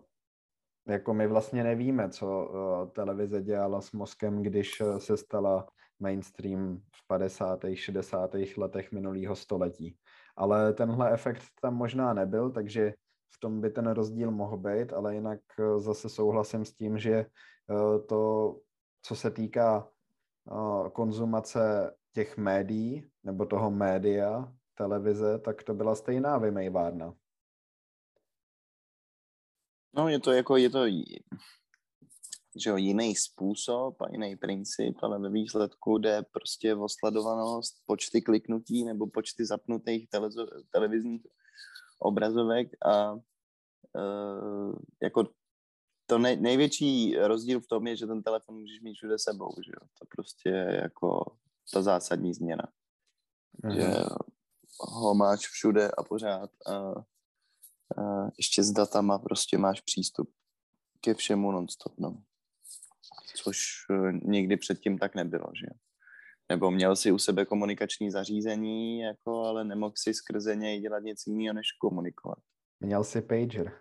[0.87, 5.67] jako my vlastně nevíme, co eh, televize dělala s mozkem, když se stala
[5.99, 7.59] mainstream v 50.
[7.73, 8.31] 60.
[8.57, 9.97] letech minulého století
[10.39, 12.93] ale tenhle efekt tam možná nebyl, takže
[13.29, 17.13] v tom by ten rozdíl mohl být, ale jinak eh, zase souhlasím s tím, že
[17.13, 18.55] eh, to,
[19.01, 19.87] co se týká
[20.51, 27.13] eh, konzumace těch médií, nebo toho média, televize, tak to byla stejná vymejvárna.
[29.93, 30.85] No, je to jako, je to
[32.59, 38.21] že jo, jiný způsob a jiný princip, ale ve výsledku jde prostě o sledovanost, počty
[38.21, 41.27] kliknutí nebo počty zapnutých telezo, televizních
[41.99, 45.23] obrazovek a uh, jako
[46.05, 49.71] to nej, největší rozdíl v tom je, že ten telefon můžeš mít všude sebou, že
[49.71, 51.37] jo, to prostě je jako
[51.73, 52.67] ta zásadní změna.
[53.63, 53.75] Mm-hmm.
[53.75, 54.05] Že
[54.79, 56.75] ho máš všude a pořád a,
[58.01, 60.31] a ještě s datama prostě máš přístup
[61.01, 62.23] ke všemu nonstop, no
[63.35, 65.65] což eh, nikdy předtím tak nebylo, že
[66.49, 71.27] Nebo měl si u sebe komunikační zařízení, jako, ale nemohl si skrze něj dělat nic
[71.27, 72.39] jiného, než komunikovat.
[72.79, 73.79] Měl si pager.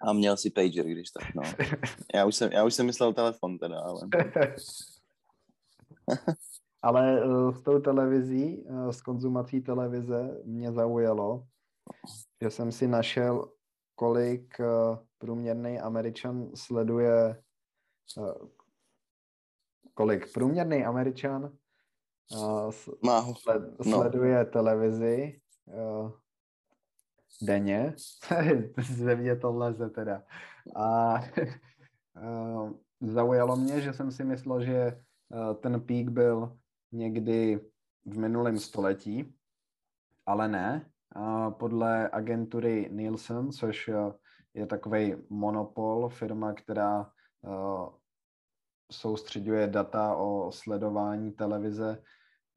[0.00, 1.42] A měl si pager, když tak, no.
[2.14, 4.00] Já už jsem, já už jsem myslel telefon teda, ale...
[6.82, 11.46] ale eh, s tou televizí, eh, s konzumací televize mě zaujalo,
[12.42, 13.52] že jsem si našel,
[13.94, 14.60] kolik
[15.18, 17.36] průměrný Američan sleduje
[18.18, 18.46] Eh,
[19.94, 21.52] kolik průměrný Američan
[22.32, 22.70] uh,
[23.34, 23.92] sled, no.
[23.92, 26.12] sleduje televizi uh,
[27.42, 27.94] denně.
[28.82, 30.22] Ze mě to leze teda.
[30.76, 31.14] A
[33.00, 35.02] zaujalo mě, že jsem si myslel, že
[35.60, 36.58] ten pík byl
[36.92, 37.60] někdy
[38.04, 39.34] v minulém století,
[40.26, 40.90] ale ne.
[41.50, 43.90] Podle agentury Nielsen, což
[44.56, 47.88] je takový monopol, firma, která uh,
[48.92, 52.02] soustředuje data o sledování televize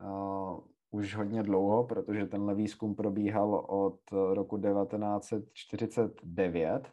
[0.02, 0.60] uh,
[0.92, 6.92] už hodně dlouho, protože tenhle výzkum probíhal od roku 1949,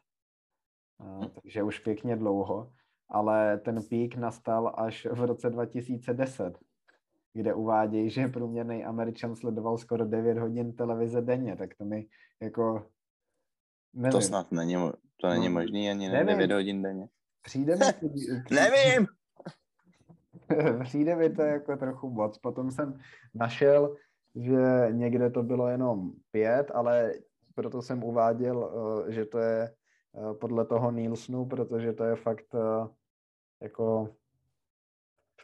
[0.99, 2.73] uh, takže už pěkně dlouho,
[3.09, 6.59] ale ten pík nastal až v roce 2010,
[7.33, 12.09] kde uvádějí, že průměrný Američan sledoval skoro 9 hodin televize denně, tak to mi
[12.43, 12.87] jako
[13.97, 14.13] nevím.
[14.13, 14.75] To snad není,
[15.21, 16.27] to není no, možný ani nevím.
[16.27, 17.09] 9 hodin denně.
[17.43, 17.85] Přijde mi...
[18.51, 19.07] Nevím!
[20.85, 22.39] Přijde mi to jako trochu moc.
[22.39, 22.99] Potom jsem
[23.35, 23.97] našel,
[24.35, 27.13] že někde to bylo jenom pět, ale
[27.55, 28.71] proto jsem uváděl,
[29.09, 32.89] eh, že to je eh, podle toho Nielsenu, protože to je fakt eh,
[33.63, 34.15] jako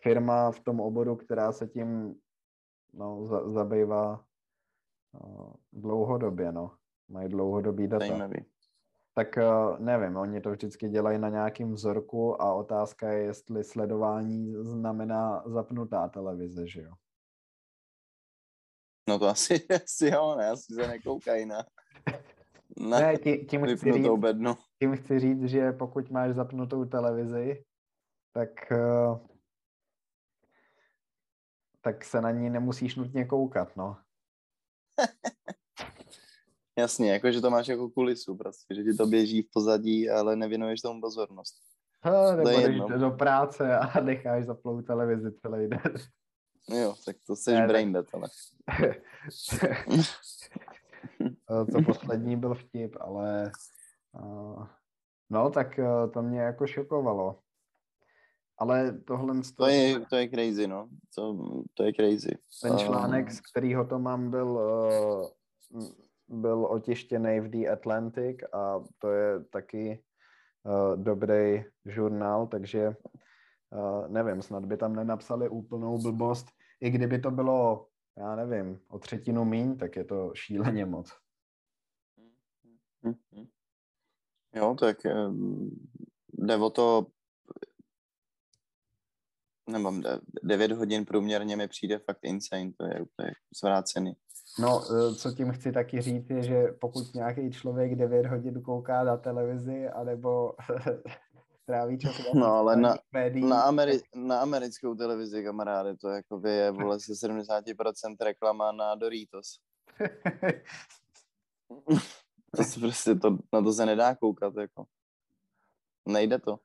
[0.02, 2.14] firma v tom oboru, která se tím
[2.94, 4.24] no, za, zabývá
[5.72, 6.70] dlouhodobě, no.
[7.12, 8.06] Mají dlouhodobý data.
[8.06, 8.44] Zajímavý.
[9.14, 9.44] Tak eh,
[9.78, 16.08] nevím, oni to vždycky dělají na nějakým vzorku a otázka je, jestli sledování znamená zapnutá
[16.08, 16.92] televize, že jo?
[19.08, 21.64] No to asi, asi jo, ne, asi se nekoukají na,
[22.90, 24.54] na ne, tí, tím, chci říct, bednu.
[24.78, 27.64] tím chci říct, že pokud máš zapnutou televizi,
[28.32, 29.32] tak eh,
[31.82, 33.96] tak se na ní nemusíš nutně koukat, no.
[36.78, 40.36] Jasně, jako že to máš jako kulisu prostě, že ti to běží v pozadí, ale
[40.36, 41.54] nevěnuješ tomu pozornost.
[42.02, 45.94] Ha, nebo jdeš do práce a necháš zaplout televizi celý den.
[46.68, 48.28] Jo, tak to jsi brain dead, ale.
[51.72, 53.52] to poslední byl vtip, ale
[54.22, 54.66] uh,
[55.30, 57.38] no, tak uh, to mě jako šokovalo.
[58.58, 59.34] Ale tohle...
[59.56, 60.88] To je, to je crazy, no.
[61.14, 61.36] To,
[61.74, 62.38] to je crazy.
[62.62, 65.86] Ten článek, z kterého to mám, byl uh,
[66.32, 70.04] byl otištěný v The Atlantic a to je taky
[70.64, 76.46] uh, dobrý žurnál, takže uh, nevím, snad by tam nenapsali úplnou blbost.
[76.80, 77.86] I kdyby to bylo,
[78.18, 81.12] já nevím, o třetinu míň, tak je to šíleně moc.
[84.54, 84.96] Jo, tak
[86.32, 87.06] jde o to,
[89.70, 89.92] nebo
[90.42, 94.12] 9 hodin průměrně mi přijde fakt insane, to je úplně zvrácený.
[94.58, 99.04] No, e, co tím chci taky říct, je, že pokud nějaký člověk 9 hodin kouká
[99.04, 100.54] na televizi, anebo
[101.66, 102.94] tráví čas No, ale na,
[103.34, 109.58] na, Ameri- na americkou televizi, kamaráde, to jako je vole se 70% reklama na Doritos.
[112.56, 114.84] to se prostě, to, na to se nedá koukat, jako.
[116.08, 116.58] Nejde to.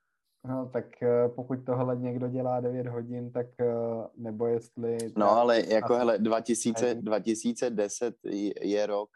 [0.45, 4.97] No, tak eh, pokud tohle někdo dělá 9 hodin, tak eh, nebo jestli...
[5.17, 8.15] No, ale jako hele, 2000, 2010
[8.61, 9.09] je rok,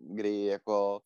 [0.00, 1.00] kdy jako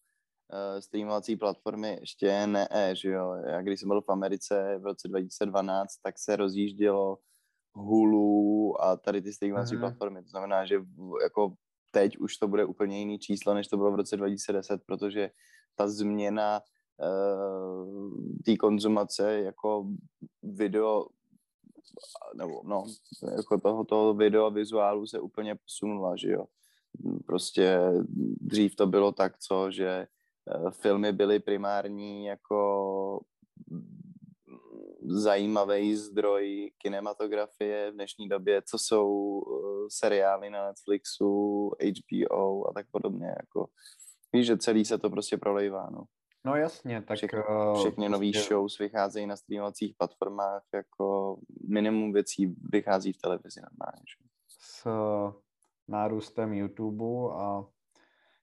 [0.52, 3.32] uh, streamovací platformy ještě ne, že jo.
[3.32, 7.18] Já když jsem byl v Americe v roce 2012, tak se rozjíždělo
[7.74, 9.80] Hulu a tady ty streamovací uh-huh.
[9.80, 10.22] platformy.
[10.22, 10.74] To znamená, že
[11.22, 11.54] jako
[11.92, 15.30] teď už to bude úplně jiný číslo, než to bylo v roce 2010, protože
[15.74, 16.60] ta změna
[18.44, 19.86] té konzumace jako
[20.42, 21.06] video
[22.34, 22.84] nebo no,
[23.36, 26.46] jako tohoto video vizuálu se úplně posunula, že jo.
[27.26, 27.78] Prostě
[28.40, 33.20] dřív to bylo tak, co, že eh, filmy byly primární jako
[35.02, 42.86] zajímavý zdroj kinematografie v dnešní době, co jsou eh, seriály na Netflixu, HBO a tak
[42.90, 43.26] podobně.
[43.26, 43.66] Jako,
[44.32, 46.04] víš, že celý se to prostě prolejvá, no.
[46.46, 47.16] No jasně, tak...
[47.16, 48.48] Všechny, eh, všechny nový prostě...
[48.48, 51.36] shows vycházejí na streamovacích platformách, jako
[51.68, 54.02] minimum věcí vychází v televizi normálně.
[54.08, 54.28] Že?
[54.48, 54.86] S
[55.88, 57.64] nárůstem YouTube a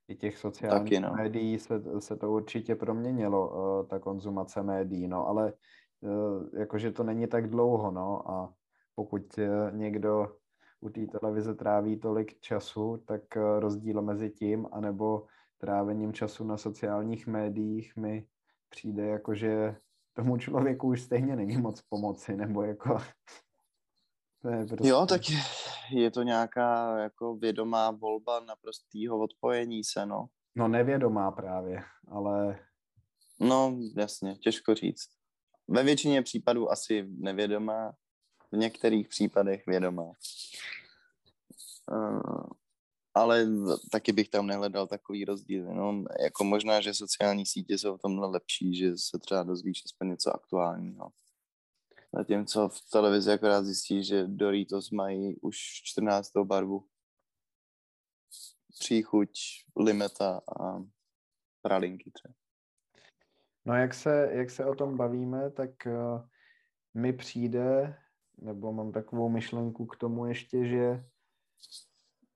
[0.08, 1.13] i těch sociálních Taky, no.
[1.13, 5.54] médií se, se to určitě proměnilo, uh, ta konzumace médií, no, ale
[6.58, 8.54] jakože to není tak dlouho, no, a
[8.96, 9.39] pokud
[9.72, 10.36] někdo
[10.80, 13.22] u té televize tráví tolik času, tak
[13.60, 15.26] rozdíl mezi tím, anebo
[15.63, 18.28] trávením času na sociálních médiích mi
[18.69, 19.76] přijde jako, že
[20.13, 22.97] tomu člověku už stejně není moc pomoci, nebo jako...
[24.41, 24.88] To je prostě...
[24.88, 25.21] Jo, tak
[25.91, 30.26] je to nějaká jako vědomá volba naprostého odpojení se, no.
[30.56, 32.60] No nevědomá právě, ale...
[33.39, 35.10] No, jasně, těžko říct.
[35.67, 37.93] Ve většině případů asi nevědomá,
[38.52, 40.12] v některých případech vědomá.
[41.91, 42.43] Uh,
[43.13, 43.47] ale
[43.91, 45.73] taky bych tam nehledal takový rozdíl.
[45.73, 50.10] No, jako možná, že sociální sítě jsou v tomhle lepší, že se třeba dozvíš aspoň
[50.10, 51.10] něco aktuálního.
[52.13, 56.32] Zatímco v televizi akorát zjistí, že Doritos mají už 14.
[56.43, 56.86] barvu.
[58.80, 59.32] Příchuť,
[59.78, 60.84] limeta a
[61.62, 62.34] pralinky třeba.
[63.65, 66.21] No jak se, jak se o tom bavíme, tak uh,
[66.93, 67.95] mi přijde,
[68.38, 71.06] nebo mám takovou myšlenku k tomu ještě, že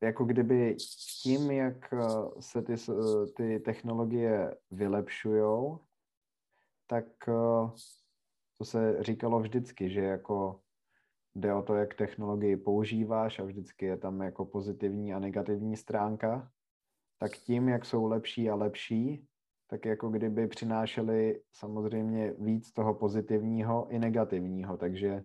[0.04, 0.76] jako kdyby
[1.24, 1.98] tím, jak eh,
[2.40, 5.78] se ty, eh, ty technologie vylepšují,
[6.90, 7.06] tak
[8.58, 10.60] to se říkalo vždycky, že jako
[11.36, 16.52] jde o to, jak technologii používáš a vždycky je tam jako pozitivní a negativní stránka,
[17.20, 19.28] tak tím, jak jsou lepší a lepší,
[19.68, 25.24] tak jako kdyby přinášeli samozřejmě víc toho pozitivního i negativního, takže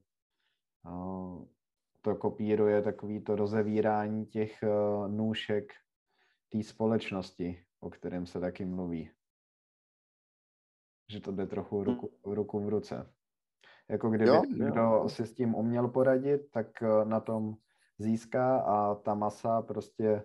[2.03, 4.65] to kopíruje takový to rozevírání těch
[5.07, 5.73] nůšek
[6.49, 9.11] té společnosti, o kterém se taky mluví.
[11.11, 13.15] Že to jde trochu ruku, ruku v ruce.
[13.91, 15.09] Jako kdyby jo, kdo jo.
[15.09, 17.55] si s tím uměl poradit, tak eh, na tom
[17.99, 20.23] získá a ta masa prostě...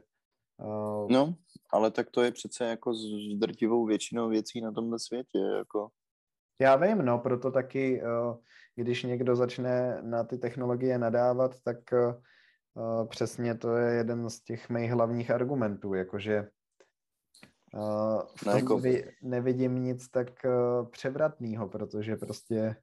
[0.59, 1.11] Uh...
[1.11, 1.35] No,
[1.73, 2.99] ale tak to je přece jako s
[3.39, 5.89] drtivou většinou věcí na tomhle světě, jako...
[6.61, 8.37] Já vím, no, proto taky, uh,
[8.77, 14.69] když někdo začne na ty technologie nadávat, tak uh, přesně to je jeden z těch
[14.69, 16.47] mých hlavních argumentů, jakože
[17.73, 18.81] uh, v tom jako...
[19.21, 22.75] nevidím nic tak uh, převratného, protože prostě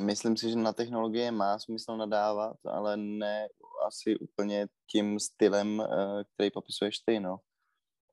[0.00, 3.48] Myslím si, že na technologie má smysl nadávat, ale ne
[3.86, 7.38] asi úplně tím stylem, eh, který popisuješ ty, no.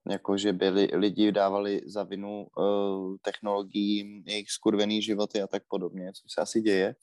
[0.10, 6.12] Jako, že by lidi dávali za vinu uh, technologiím jejich skurvený životy a tak podobně,
[6.14, 6.96] což se asi děje,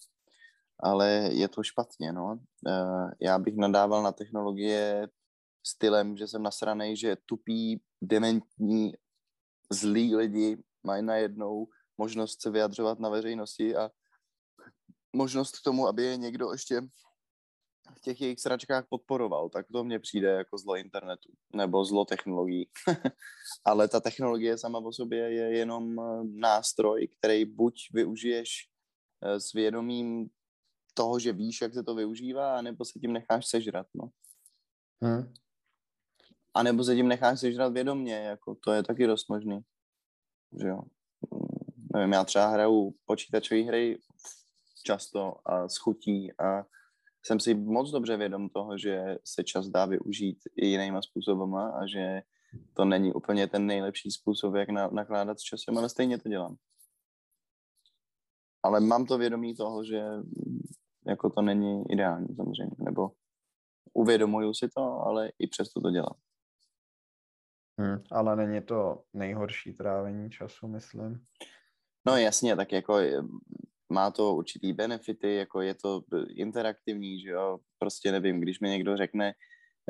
[0.81, 2.39] ale je to špatně, no.
[2.67, 5.09] Uh, já bych nadával na technologie
[5.67, 8.93] stylem, že jsem nasranej, že tupí, dementní,
[9.73, 11.67] zlí lidi mají najednou
[11.99, 13.91] možnost se vyjadřovat na veřejnosti a
[15.17, 16.83] možnost k tomu, aby je někdo ještě
[17.95, 22.69] v těch jejich sračkách podporoval, tak to mně přijde jako zlo internetu nebo zlo technologií.
[23.65, 28.49] Ale ta technologie sama o sobě je jenom eh, nástroj, který buď využiješ
[29.23, 30.29] eh, s vědomím
[30.95, 34.11] toho, že víš, jak se to využívá, anebo se tím necháš sežrat, no.
[35.03, 35.33] Hmm.
[36.55, 39.61] A nebo se tím necháš sežrat vědomně, jako to je taky dost možný.
[40.61, 40.81] Že jo.
[41.33, 43.99] Hmm, nevím, já třeba hraju počítačové hry
[44.85, 46.65] často a schutí a
[47.27, 51.87] jsem si moc dobře vědom toho, že se čas dá využít i jinýma způsobama a
[51.87, 52.23] že
[52.75, 56.57] to není úplně ten nejlepší způsob, jak na, nakládat s časem, ale stejně to dělám.
[58.63, 60.03] Ale mám to vědomí toho, že
[61.07, 63.11] jako to není ideální samozřejmě, nebo
[63.95, 66.17] uvědomuju si to, ale i přesto to dělám.
[67.81, 71.25] Hmm, ale není to nejhorší trávení času, myslím.
[72.07, 72.99] No jasně, tak jako
[73.89, 78.97] má to určitý benefity, jako je to interaktivní, že jo, prostě nevím, když mi někdo
[78.97, 79.35] řekne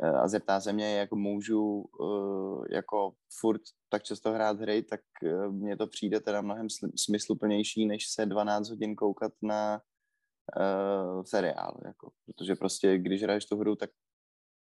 [0.03, 5.01] eh, a zeptá se mě, jak můžu uh, jako furt tak často hrát hry, tak
[5.49, 9.81] mně to přijde teda mnohem smysluplnější, než se 12 hodin koukat na
[10.59, 13.89] uh, seriál, jako, protože prostě když hraješ tu hru, tak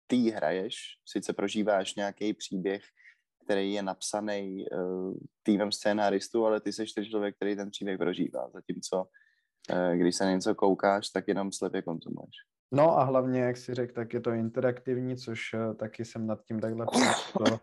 [0.08, 0.76] ty hraješ,
[1.06, 2.84] sice prožíváš nějaký příběh,
[3.46, 5.14] který je napsaný uh,
[5.44, 8.50] týmem scénáristů, ale ty seš ten člověk, který ten příběh prožívá.
[8.50, 9.21] Zatímco eh,
[9.96, 12.36] když se na něco koukáš, tak jenom slepě konzumuješ.
[12.74, 16.44] No a hlavně, jak si řekl, tak je to interaktivní, což eh, taky jsem nad
[16.44, 17.60] tím takhle přemýšlel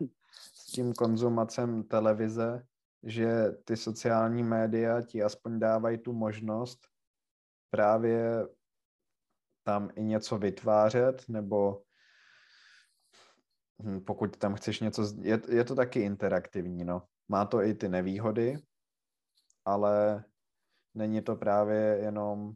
[0.53, 2.63] s tím konzumacem televize,
[3.03, 6.79] že ty sociální média ti aspoň dávají tu možnost
[7.69, 8.47] právě
[9.63, 11.81] tam i něco vytvářet, nebo
[13.83, 17.03] hm, pokud tam chceš něco, je, je to taky interaktivní, no.
[17.27, 18.59] Má to i ty nevýhody,
[19.65, 20.23] ale
[20.99, 22.53] není to právě jenom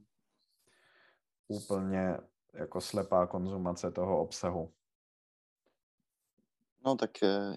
[1.47, 2.17] úplně
[2.53, 4.71] jako slepá konzumace toho obsahu.
[6.85, 7.55] No tak eh,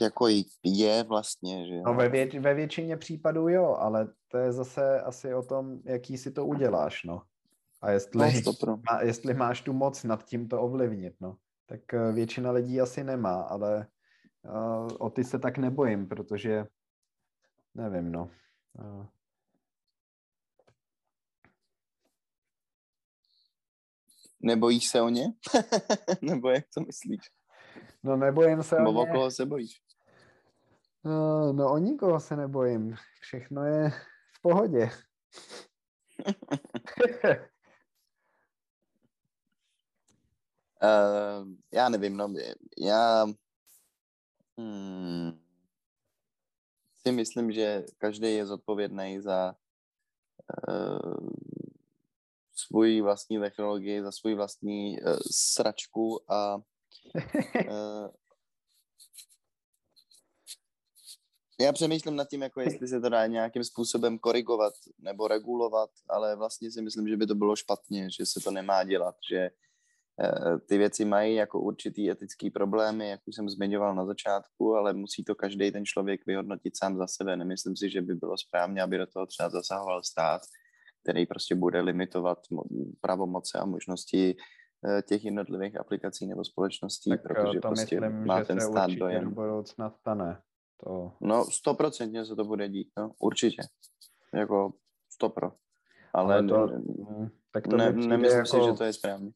[0.00, 0.26] jako
[0.64, 5.34] je vlastně, že No ve, vě, ve většině případů jo, ale to je zase asi
[5.34, 7.22] o tom, jaký si to uděláš, no.
[7.82, 11.36] A jestli, no, má, jestli máš tu moc nad tím to ovlivnit, no.
[11.66, 13.86] Tak eh, většina lidí asi nemá, ale
[14.44, 16.66] uh, o ty se tak nebojím, protože
[17.74, 18.30] nevím, no.
[18.78, 19.06] Uh,
[24.42, 25.24] Nebojíš se o ně?
[26.22, 27.20] Nebo jak to myslíš?
[28.02, 29.12] No nebojím se Nebo o ně.
[29.12, 29.82] koho se bojíš?
[31.04, 32.94] No, no o nikoho se nebojím.
[33.20, 33.90] Všechno je
[34.36, 34.90] v pohodě.
[40.82, 42.34] uh, já nevím, no,
[42.78, 43.26] já
[44.58, 45.40] hmm,
[46.94, 49.54] si myslím, že každý je zodpovědný za
[50.68, 51.30] uh,
[52.66, 56.62] svůj vlastní technologii, za svůj vlastní uh, sračku a uh,
[61.60, 66.36] já přemýšlím nad tím, jako jestli se to dá nějakým způsobem korigovat nebo regulovat, ale
[66.36, 70.58] vlastně si myslím, že by to bylo špatně, že se to nemá dělat, že uh,
[70.68, 75.24] ty věci mají jako určitý etický problémy, jak už jsem zmiňoval na začátku, ale musí
[75.24, 77.36] to každý ten člověk vyhodnotit sám za sebe.
[77.36, 80.42] Nemyslím si, že by bylo správně, aby do toho třeba zasahoval stát,
[81.02, 82.38] který prostě bude limitovat
[83.00, 84.36] pravomoce a možnosti
[84.88, 88.66] eh, těch jednotlivých aplikací nebo společností, tak protože to prostě myslím, má že ten se
[88.66, 89.24] stát dojem.
[89.24, 90.42] do budoucna stane.
[90.84, 91.12] To...
[91.20, 93.62] No, stoprocentně se to bude dít, no, určitě.
[94.34, 94.72] Jako
[95.12, 95.52] stopro.
[96.14, 99.30] Ale, Ale to, ne, mm, tak to ne, nemyslím jako, si, že to je správně.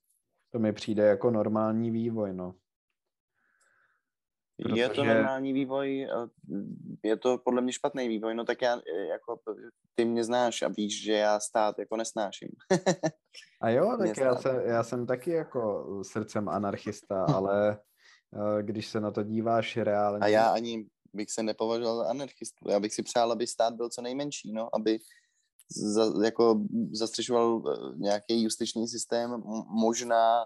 [0.52, 2.54] To mi přijde jako normální vývoj, no.
[4.62, 4.80] Protože...
[4.80, 6.08] Je to normální vývoj,
[7.02, 8.80] je to podle mě špatný vývoj, no tak já,
[9.10, 9.40] jako,
[9.94, 12.48] ty mě znáš a víš, že já stát jako nesnáším.
[13.62, 17.78] a jo, tak já jsem, já jsem taky jako srdcem anarchista, ale
[18.34, 20.18] eh, když se na to díváš reálně...
[20.20, 23.88] A já ani bych se nepovažoval za anarchistu, já bych si přál, aby stát byl
[23.88, 24.98] co nejmenší, no, aby
[25.70, 26.60] za, jako
[26.92, 30.44] zastřešoval eh, nějaký justiční systém, možná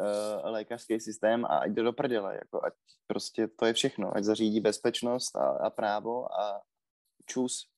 [0.00, 2.74] uh, lékařský systém a ať jde do prdele, jako ať
[3.06, 6.62] prostě to je všechno, ať zařídí bezpečnost a, a právo a
[7.26, 7.70] čus.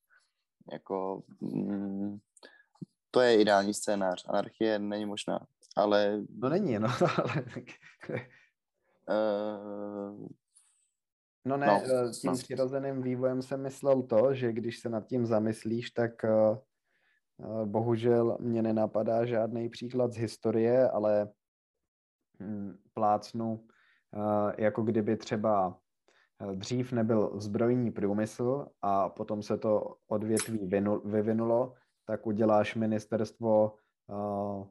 [0.73, 2.19] Jako, mm,
[3.11, 4.25] to je ideální scénář.
[4.29, 5.47] Anarchie není možná,
[5.77, 6.23] ale...
[6.39, 6.89] No není, no,
[7.19, 7.45] ale...
[9.09, 10.29] uh,
[11.47, 12.39] No ne, no, eh, tím no.
[12.39, 16.25] přirozeným vývojem jsem myslel to, že když se nad tím zamyslíš, tak
[17.65, 21.29] bohužel mě nenapadá žádný příklad z historie, ale
[22.95, 23.67] plácnu,
[24.17, 25.79] uh, jako kdyby třeba
[26.55, 30.71] dřív nebyl zbrojní průmysl a potom se to odvětví
[31.05, 31.75] vyvinulo,
[32.05, 33.75] tak uděláš ministerstvo
[34.07, 34.67] uh,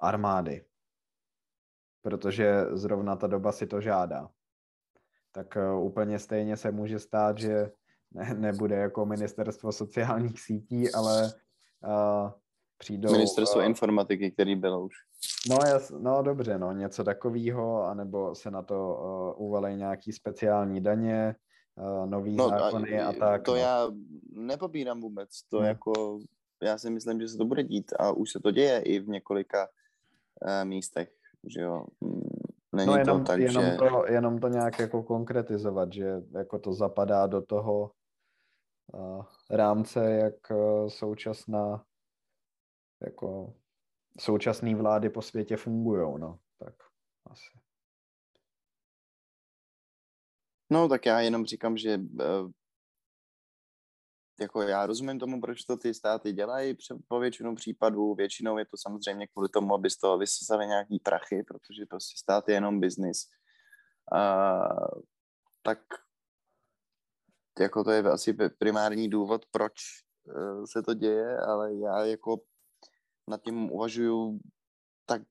[0.00, 0.64] armády,
[2.02, 4.30] protože zrovna ta doba si to žádá.
[5.32, 7.72] Tak úplně stejně se může stát, že
[8.10, 11.32] ne, nebude jako ministerstvo sociálních sítí, ale
[11.86, 12.30] uh,
[12.82, 13.12] přijdou...
[13.12, 14.94] Ministerstvo uh, informatiky, který bylo už.
[15.50, 18.76] No, jas, no dobře, no, něco takového, anebo se na to
[19.38, 21.34] uh, uvalí nějaký speciální daně,
[21.76, 23.42] uh, nový no, zákony a, a tak.
[23.42, 23.56] To no.
[23.56, 23.90] já
[24.32, 25.66] nepopírám vůbec, to hmm.
[25.66, 26.18] jako,
[26.62, 29.08] já si myslím, že se to bude dít a už se to děje i v
[29.08, 31.08] několika uh, místech,
[31.46, 31.84] že jo.
[32.02, 32.22] Hmm,
[32.74, 33.76] Není no jenom, to tak, jenom, že...
[33.76, 37.90] to, jenom to nějak jako konkretizovat, že jako to zapadá do toho
[38.94, 41.82] uh, rámce, jak uh, současná
[43.04, 43.54] jako
[44.20, 46.74] současné vlády po světě fungují, no, tak
[47.26, 47.58] asi.
[50.70, 52.50] No, tak já jenom říkám, že uh,
[54.40, 56.76] jako já rozumím tomu, proč to ty státy dělají
[57.08, 58.14] po většinu případů.
[58.14, 62.48] Většinou je to samozřejmě kvůli tomu, aby z toho vysazali nějaký prachy, protože prostě stát
[62.48, 63.28] je jenom biznis.
[65.62, 65.78] Tak
[67.60, 69.74] jako to je asi primární důvod, proč
[70.24, 72.40] uh, se to děje, ale já jako
[73.32, 74.40] nad tím uvažuju
[75.06, 75.22] tak,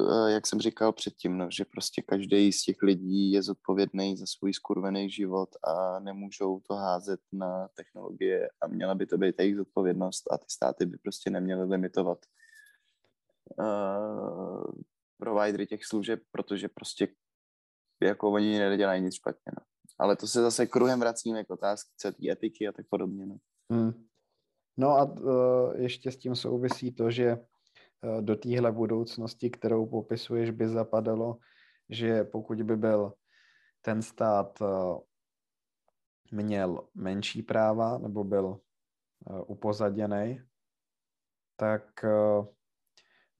[0.00, 4.26] eh, jak jsem říkal předtím, no, že prostě každý z těch lidí je zodpovědný za
[4.26, 9.56] svůj skurvený život a nemůžou to házet na technologie a měla by to být jejich
[9.56, 12.18] zodpovědnost a ty státy by prostě neměly limitovat
[13.58, 14.64] uh,
[15.18, 17.08] providery těch služeb, protože prostě
[18.02, 19.52] jako oni nedělají nic špatně.
[19.58, 19.64] No.
[19.98, 23.26] Ale to se zase kruhem vracíme k otázce té etiky a tak podobně.
[23.26, 23.36] No,
[23.70, 24.05] hmm.
[24.76, 30.50] No a uh, ještě s tím souvisí to, že uh, do téhle budoucnosti, kterou popisuješ,
[30.50, 31.38] by zapadalo,
[31.88, 33.12] že pokud by byl
[33.80, 34.98] ten stát uh,
[36.32, 38.60] měl menší práva nebo byl
[39.46, 40.40] upozaděný,
[41.56, 42.04] tak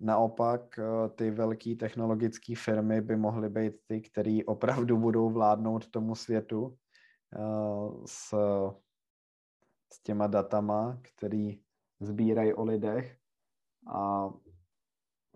[0.01, 0.81] Naopak
[1.15, 6.77] ty velké technologické firmy by mohly být ty, které opravdu budou vládnout tomu světu
[8.07, 8.35] s,
[9.93, 11.61] s těma datama, který
[12.01, 13.17] sbírají o lidech
[13.95, 14.31] a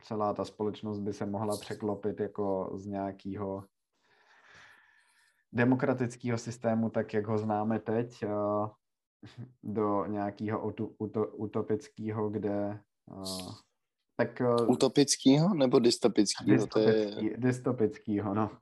[0.02, 3.64] celá ta společnost by se mohla překlopit jako z nějakého
[5.52, 8.24] demokratického systému, tak jak ho známe teď,
[9.62, 10.72] do nějakého
[11.36, 12.80] utopického, kde
[14.16, 16.56] tak, Utopickýho nebo dystopickýho?
[16.56, 17.36] Dystopický, je...
[17.36, 18.50] Dystopickýho, no.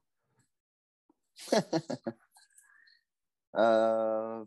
[3.59, 4.47] uh,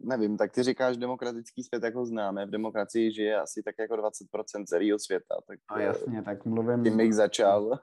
[0.00, 2.46] nevím, tak ty říkáš demokratický svět, jak ho známe.
[2.46, 5.34] V demokracii žije asi tak jako 20% celého světa.
[5.46, 6.84] Tak, a jasně, tak mluvím...
[6.84, 7.78] Tím bych začal.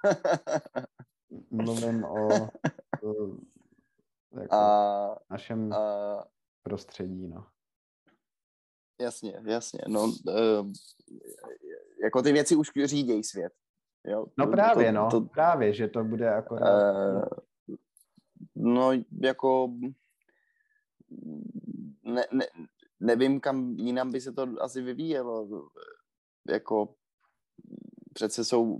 [1.51, 2.27] mluvím o,
[3.03, 3.37] o
[4.41, 6.25] jako a, našem a,
[6.63, 7.45] prostředí, no.
[9.01, 9.79] Jasně, jasně.
[9.87, 10.71] No, uh,
[12.03, 13.53] jako ty věci už řídějí svět.
[14.05, 14.25] Jo?
[14.37, 15.11] No právě, to, no.
[15.11, 16.55] To, právě, že to bude jako...
[16.55, 17.23] Uh,
[18.55, 18.91] no,
[19.21, 19.69] jako...
[22.05, 22.47] Ne, ne,
[22.99, 25.69] nevím, kam jinam by se to asi vyvíjelo.
[26.49, 26.95] Jako
[28.13, 28.79] přece jsou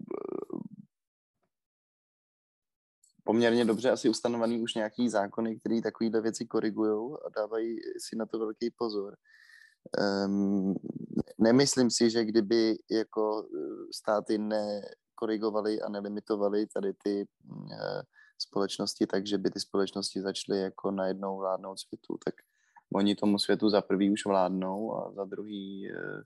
[3.23, 7.75] poměrně dobře asi ustanovený už nějaký zákony, které takovéhle věci korigují a dávají
[8.09, 9.15] si na to velký pozor.
[10.25, 10.75] Um,
[11.37, 18.01] nemyslím si, že kdyby jako eh, státy nekorigovaly a nelimitovaly tady ty uh,
[18.37, 22.35] společnosti, takže by ty společnosti začaly jako najednou vládnout světu, tak
[22.95, 26.21] oni tomu světu za prvý už vládnou a za druhý uh,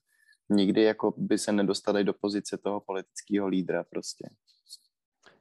[0.50, 4.30] nikdy jako by se nedostali do pozice toho politického lídra prostě.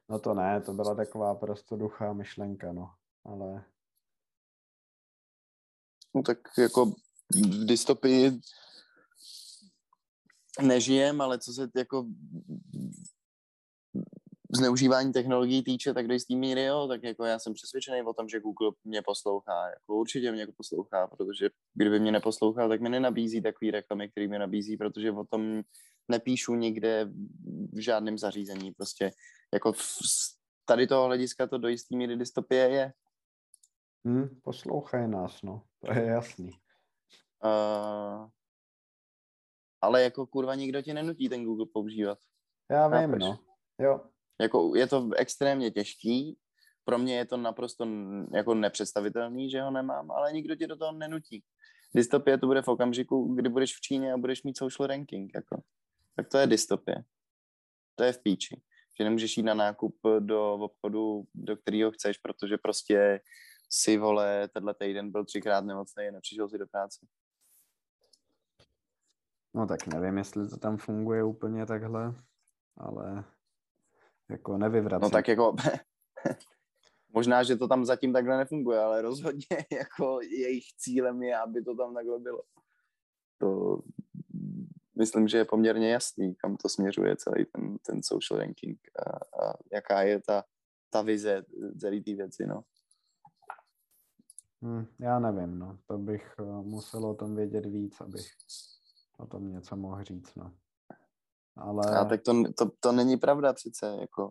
[0.08, 2.90] No to ne, to byla taková prostoduchá myšlenka, no,
[3.24, 3.64] ale...
[6.14, 6.86] No tak jako
[7.34, 8.40] v dystopii
[10.62, 12.06] nežijem, ale co se jako
[14.56, 18.28] zneužívání technologií týče, tak do jistý míry jo, tak jako já jsem přesvědčený o tom,
[18.28, 23.42] že Google mě poslouchá, jako určitě mě poslouchá, protože kdyby mě neposlouchal, tak mi nenabízí
[23.42, 25.62] takový reklamy, který mi nabízí, protože o tom
[26.08, 27.10] nepíšu nikde
[27.72, 29.10] v žádném zařízení, prostě
[29.52, 29.82] jako v,
[30.64, 32.92] tady toho hlediska to do jistý míry dystopie je.
[34.06, 36.50] Hmm, poslouchaj nás, no, to je jasný.
[37.44, 38.28] Uh,
[39.80, 42.18] ale jako kurva nikdo ti nenutí ten Google používat.
[42.70, 43.38] Já vím, no.
[43.78, 44.00] Jo.
[44.40, 46.38] Jako je to extrémně těžký,
[46.84, 47.86] pro mě je to naprosto
[48.34, 51.44] jako nepředstavitelný, že ho nemám, ale nikdo tě do toho nenutí.
[51.94, 55.62] Dystopie to bude v okamžiku, kdy budeš v Číně a budeš mít social ranking, jako.
[56.16, 57.04] Tak to je dystopie.
[57.94, 58.62] To je v píči.
[58.98, 63.20] Že nemůžeš jít na nákup do obchodu, do kterého chceš, protože prostě
[63.70, 67.06] si, vole, tenhle týden byl třikrát nemocný a nepřišel si do práce.
[69.54, 72.14] No tak nevím, jestli to tam funguje úplně takhle,
[72.76, 73.24] ale
[74.30, 75.02] jako nevyvracím.
[75.02, 75.56] No tak jako
[77.14, 81.76] možná, že to tam zatím takhle nefunguje, ale rozhodně jako jejich cílem je, aby to
[81.76, 82.42] tam takhle bylo.
[83.38, 83.78] To
[84.98, 89.10] myslím, že je poměrně jasný, kam to směřuje celý ten, ten social ranking a,
[89.42, 90.44] a jaká je ta,
[90.90, 91.42] ta vize
[91.80, 92.62] celé té věci, no.
[94.62, 95.78] Hmm, já nevím, no.
[95.86, 98.26] To bych uh, musel o tom vědět víc, abych
[99.18, 100.52] o tom něco mohl říct, no.
[101.58, 101.98] Ale...
[101.98, 104.30] A tak to, to, to není pravda přece, jako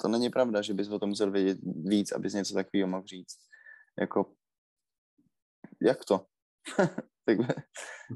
[0.00, 3.38] to není pravda, že bys o tom musel vědět víc, abys něco takového mohl říct.
[4.00, 4.32] Jako,
[5.82, 6.26] jak to?
[7.24, 7.38] tak,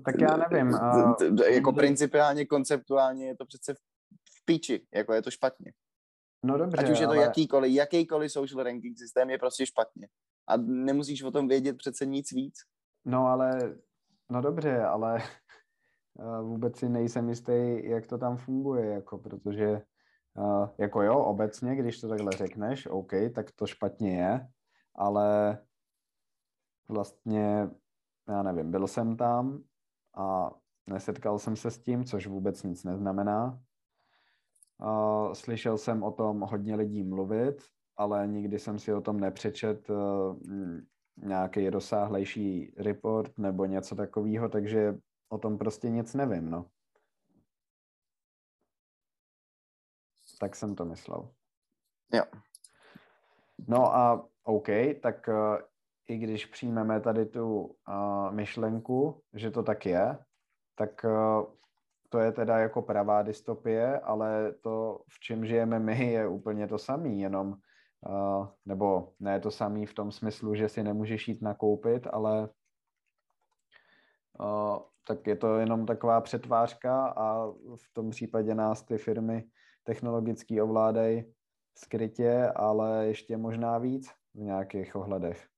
[0.05, 0.75] tak já nevím.
[0.75, 5.73] Uh, jako principiálně, konceptuálně je to přece v píči, jako je to špatně.
[6.45, 7.23] No dobře, Ať už je to ale...
[7.23, 10.09] jakýkoliv, jakýkoliv social ranking systém je prostě špatně.
[10.49, 12.55] A nemusíš o tom vědět přece nic víc.
[13.05, 13.77] No ale,
[14.31, 15.23] no dobře, ale
[16.43, 19.83] vůbec si nejsem jistý, jak to tam funguje, jako, protože
[20.79, 24.49] jako jo, obecně, když to takhle řekneš, OK, tak to špatně je,
[24.95, 25.59] ale
[26.89, 27.71] vlastně,
[28.29, 29.63] já nevím, byl jsem tam
[30.17, 30.51] a
[30.91, 33.61] nesetkal jsem se s tím, což vůbec nic neznamená,
[35.33, 37.63] slyšel jsem o tom hodně lidí mluvit,
[37.97, 40.37] ale nikdy jsem si o tom nepřečet uh,
[41.17, 44.99] nějaký rozsáhlejší report nebo něco takového, takže
[45.33, 46.67] o tom prostě nic nevím, no.
[50.41, 51.31] Tak jsem to myslel.
[52.13, 52.25] Jo.
[53.69, 54.69] No a OK,
[55.03, 55.59] tak uh,
[56.09, 60.19] i když přijmeme tady tu uh, myšlenku, že to tak je,
[60.75, 61.47] tak uh,
[62.09, 66.79] to je teda jako pravá dystopie, ale to, v čem žijeme my, je úplně to
[66.79, 67.57] samé, jenom,
[68.09, 72.49] uh, nebo ne to samé v tom smyslu, že si nemůžeš jít nakoupit, ale
[75.07, 79.45] tak je to jenom taková přetvářka a v tom případě nás ty firmy
[79.83, 81.35] technologicky ovládají
[81.79, 85.49] skrytě, ale ještě možná víc v nějakých ohledech.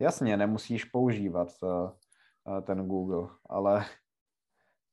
[0.00, 3.84] Jasně, nemusíš používat uh, ten Google, ale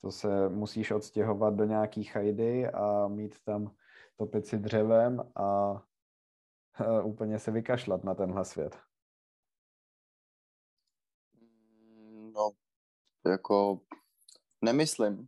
[0.01, 3.71] to se musíš odstěhovat do nějaký chajdy a mít tam
[4.15, 8.88] topit si dřevem a uh, úplně se vykašlat na tenhle svět.
[13.29, 13.81] Jako
[14.61, 15.27] nemyslím.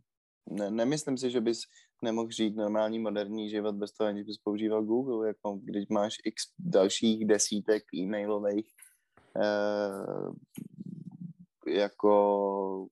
[0.50, 1.60] Ne, nemyslím si, že bys
[2.02, 5.28] nemohl žít normální moderní život bez toho, aniž bys používal Google.
[5.28, 8.72] Jako když máš x dalších desítek e-mailových
[9.36, 10.32] eh,
[11.66, 12.88] jako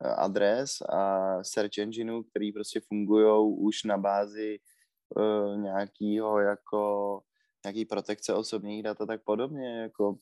[0.00, 4.58] adres a search engineů, který prostě fungují už na bázi
[5.16, 7.20] uh, nějakého jako
[7.64, 10.16] nějaký protekce osobních dat a tak podobně, jako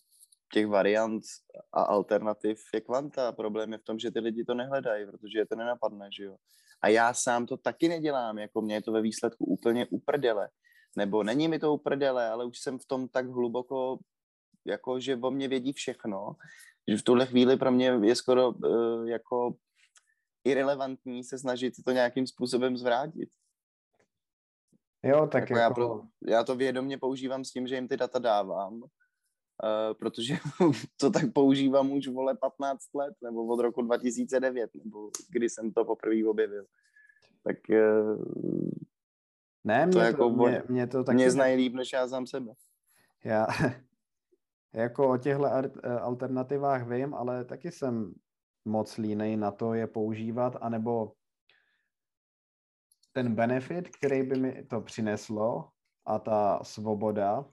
[0.52, 1.22] těch variant
[1.72, 3.32] a alternativ je kvanta.
[3.32, 6.36] Problém je v tom, že ty lidi to nehledají, protože je to nenapadne, že jo.
[6.82, 10.48] A já sám to taky nedělám, jako mě je to ve výsledku úplně uprdele.
[10.96, 13.98] Nebo není mi to uprdele, ale už jsem v tom tak hluboko,
[14.66, 16.36] jako že o mě vědí všechno,
[16.88, 19.54] že v tuhle chvíli pro mě je skoro uh, jako
[20.44, 23.28] irrelevantní se snažit to nějakým způsobem zvrátit.
[25.02, 25.60] Jo, tak jako, jako...
[25.60, 28.82] Já, pro, já to vědomě používám s tím, že jim ty data dávám,
[29.62, 30.36] uh, protože
[30.96, 35.84] to tak používám už, vole, 15 let, nebo od roku 2009, nebo kdy jsem to
[35.84, 36.66] poprvé objevil.
[37.44, 38.24] Tak uh,
[39.64, 41.16] ne, mě to, jako, mě, mě to taky...
[41.16, 42.52] Mě znají líp, než já sám sebe.
[43.24, 43.46] Já
[44.74, 45.46] jako o těchto
[46.00, 48.14] alternativách vím, ale taky jsem
[48.64, 51.12] moc línej na to je používat, anebo
[53.12, 55.68] ten benefit, který by mi to přineslo
[56.06, 57.52] a ta svoboda eh,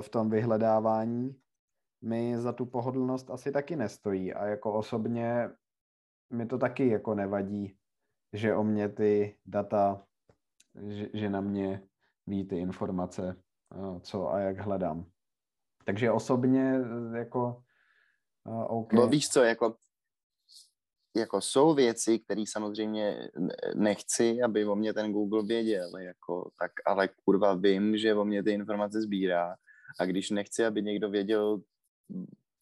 [0.00, 1.40] v tom vyhledávání
[2.02, 5.50] mi za tu pohodlnost asi taky nestojí a jako osobně
[6.30, 7.76] mi to taky jako nevadí,
[8.32, 10.06] že o mě ty data,
[10.88, 11.82] že, že na mě
[12.26, 13.36] ví ty informace,
[13.72, 15.10] eh, co a jak hledám.
[15.84, 16.80] Takže osobně
[17.14, 17.62] eh, jako
[18.68, 18.92] OK.
[18.92, 19.76] No víš co, jako
[21.16, 23.30] jako jsou věci, které samozřejmě
[23.74, 28.42] nechci, aby o mě ten Google věděl, jako, tak ale kurva vím, že o mě
[28.42, 29.56] ty informace sbírá
[29.98, 31.60] a když nechci, aby někdo věděl,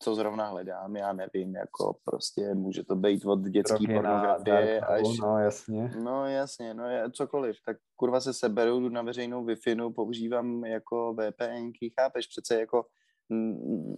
[0.02, 5.18] co zrovna hledám, já nevím, jako prostě může to být od dětské pornografie až...
[5.22, 5.90] No jasně.
[6.02, 9.54] No jasně, no je, cokoliv, tak kurva se seberu, jdu na veřejnou wi
[9.94, 12.86] používám jako VPNky, chápeš, přece jako
[13.30, 13.96] m,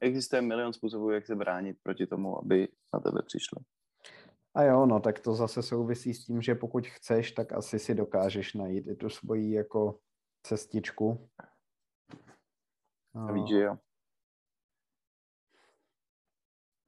[0.00, 3.58] existuje milion způsobů, jak se bránit proti tomu, aby na tebe přišlo.
[4.54, 7.94] A jo, no tak to zase souvisí s tím, že pokud chceš, tak asi si
[7.94, 9.98] dokážeš najít i tu svoji jako
[10.42, 11.28] cestičku.
[13.14, 13.34] No.
[13.34, 13.76] Víš, že jo.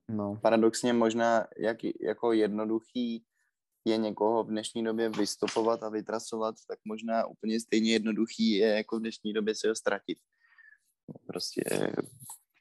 [0.08, 0.38] No.
[0.42, 3.24] Paradoxně možná, jak, jako jednoduchý
[3.84, 8.96] je někoho v dnešní době vystopovat a vytrasovat, tak možná úplně stejně jednoduchý je jako
[8.96, 10.18] v dnešní době si ho ztratit.
[11.26, 11.62] Prostě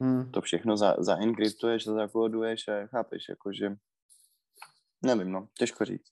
[0.01, 0.31] hmm.
[0.31, 3.75] to všechno za, zaenkryptuješ, zakóduješ a chápeš, jakože
[5.05, 6.11] Nevím, no, těžko říct.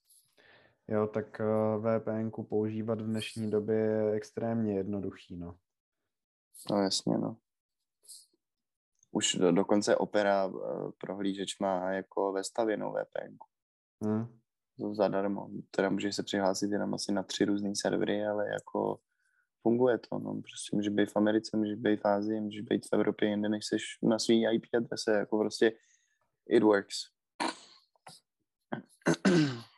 [0.88, 5.56] Jo, tak eh, VPN používat v dnešní době je extrémně jednoduchý, no.
[6.72, 7.38] No jasně, no.
[9.12, 13.38] Už do, dokonce Opera uh, prohlížeč má jako vestavěnou VPN.
[14.06, 14.40] Hmm.
[14.94, 15.50] Zadarmo.
[15.72, 19.00] Teda můžeš se přihlásit jenom asi na tři různé servery, ale jako
[19.62, 20.20] funguje to.
[20.20, 20.34] No.
[20.34, 23.66] Prostě může být v Americe, může být v Ázii, může být v Evropě jinde, než
[23.66, 25.12] jsi na svý IP adrese.
[25.12, 25.72] Jako prostě
[26.50, 26.98] it works.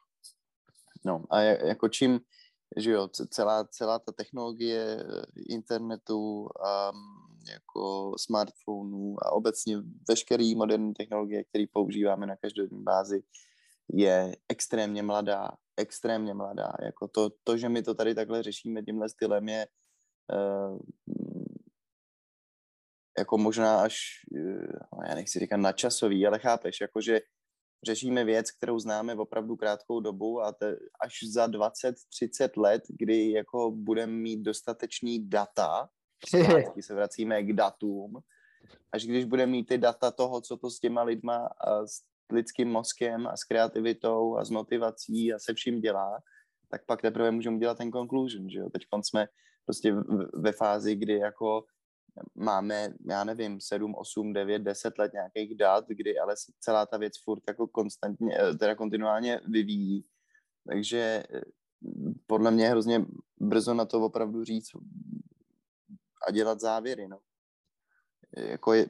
[1.05, 2.19] No a jako čím,
[2.77, 9.77] že jo, celá, celá ta technologie eh, internetu a mm, jako smartphonů a obecně
[10.09, 13.23] veškerý moderní technologie, které používáme na každodenní bázi,
[13.93, 16.73] je extrémně mladá, extrémně mladá.
[16.81, 19.67] Jako to, to, že my to tady takhle řešíme tímhle stylem je
[20.33, 20.79] uh,
[23.17, 23.95] jako možná až,
[24.31, 27.21] uh, já nechci říkat nadčasový, ale chápeš, jakože
[27.83, 31.93] řešíme věc, kterou známe opravdu krátkou dobu a te, až za 20-30
[32.57, 35.89] let, kdy jako budeme mít dostatečný data,
[36.27, 38.19] zpátky se vracíme k datům,
[38.91, 42.69] až když budeme mít ty data toho, co to s těma lidma a s lidským
[42.69, 46.19] mozkem a s kreativitou a s motivací a se vším dělá,
[46.69, 48.69] tak pak teprve můžeme dělat ten conclusion, že jo.
[48.69, 49.27] Teď jsme
[49.65, 49.95] prostě
[50.33, 51.63] ve fázi, kdy jako
[52.35, 56.97] máme, já nevím, 7, 8, 9, 10 let nějakých dat, kdy ale se celá ta
[56.97, 60.05] věc furt jako konstantně, eh, teda kontinuálně vyvíjí.
[60.67, 61.41] Takže eh,
[62.27, 63.05] podle mě hrozně
[63.39, 64.69] brzo na to opravdu říct
[66.27, 67.19] a dělat závěry, no.
[68.37, 68.87] Jako je,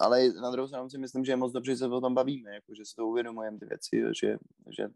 [0.00, 2.54] ale na druhou stranu si myslím, že je moc dobře, že se o tom bavíme,
[2.54, 4.36] jako, že si to uvědomujeme ty věci, že,
[4.76, 4.88] že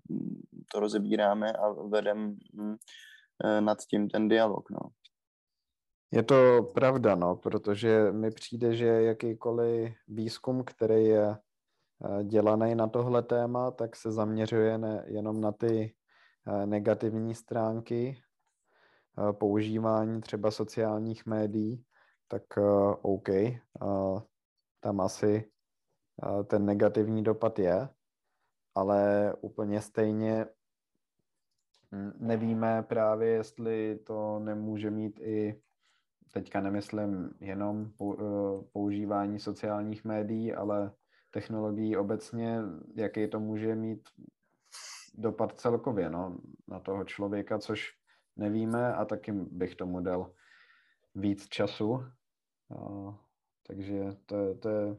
[0.72, 2.76] to rozebíráme a vedeme hm,
[3.44, 4.70] eh, nad tím ten dialog.
[4.70, 4.78] No.
[6.10, 12.88] Je to pravda, no, protože mi přijde, že jakýkoliv výzkum, který je eh, dělaný na
[12.88, 15.94] tohle téma, tak se zaměřuje ne, jenom na ty
[16.46, 18.22] eh, negativní stránky
[19.32, 21.84] používání třeba sociálních médií,
[22.28, 22.42] tak
[23.02, 23.28] OK,
[24.80, 25.50] tam asi
[26.46, 27.88] ten negativní dopad je,
[28.74, 30.46] ale úplně stejně
[31.92, 35.62] hm, nevíme právě, jestli to nemůže mít i,
[36.30, 38.14] teďka nemyslím jenom eh,
[38.72, 40.92] používání sociálních médií, ale
[41.30, 42.58] technologií obecně,
[42.94, 44.08] jaký to může mít
[45.14, 47.98] dopad celkově no, na toho člověka, což
[48.36, 50.32] nevíme a taky bych tomu dal
[51.14, 52.04] víc času.
[53.66, 54.96] Takže to, to je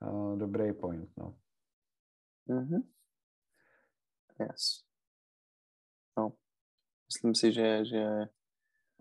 [0.00, 1.38] uh, dobrý point, no.
[2.48, 2.82] Mm-hmm.
[4.40, 4.84] Yes.
[6.18, 6.32] No.
[7.06, 8.28] Myslím si, že, že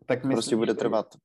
[0.08, 1.16] tak myslíš, prostě bude trvat.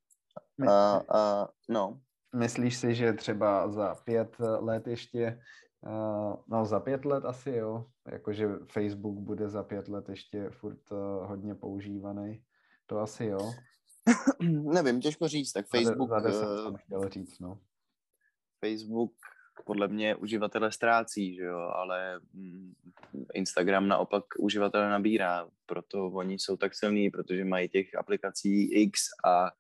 [0.59, 2.01] My, a, a, no.
[2.37, 5.41] Myslíš si, že třeba za pět let ještě,
[5.81, 10.93] uh, no za pět let asi jo, jakože Facebook bude za pět let ještě furt
[10.93, 12.45] uh, hodně používaný,
[12.87, 13.39] to asi jo.
[14.73, 16.11] Nevím, těžko říct, tak Facebook...
[16.11, 17.59] Za, za jsem chtěl říct, no.
[18.65, 19.13] Facebook
[19.65, 22.73] podle mě uživatele ztrácí, že jo, ale mm,
[23.35, 29.51] Instagram naopak uživatele nabírá, proto oni jsou tak silní, protože mají těch aplikací X a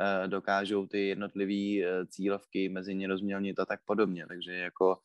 [0.00, 4.98] e, dokážou ty jednotlivé e, cílovky mezi ně rozmělnit a tak podobně, takže jako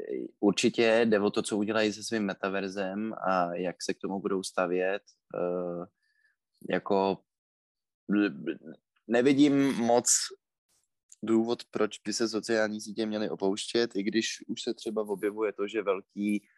[0.00, 4.20] e, určitě jde o to, co udělají se svým metaverzem a jak se k tomu
[4.20, 5.02] budou stavět,
[6.70, 7.18] jako
[9.08, 10.10] nevidím moc
[11.22, 15.68] důvod, proč by se sociální sítě měly opouštět, i když už se třeba objevuje to,
[15.68, 16.48] že velký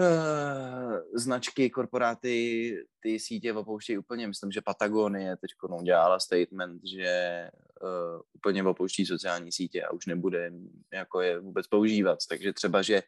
[0.00, 4.26] uh, značky, korporáty ty sítě opouštějí úplně.
[4.26, 5.50] Myslím, že Patagonie teď
[5.80, 7.48] udělala statement, že
[7.82, 10.52] uh, úplně opouští sociální sítě a už nebude
[10.92, 12.18] jako je vůbec používat.
[12.28, 13.02] Takže třeba, že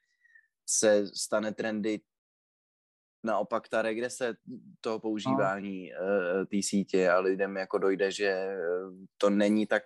[0.66, 2.01] se stane trendy
[3.25, 4.35] naopak ta regrese
[4.81, 6.47] toho používání no.
[6.47, 8.57] té sítě a lidem jako dojde, že
[9.18, 9.83] to není tak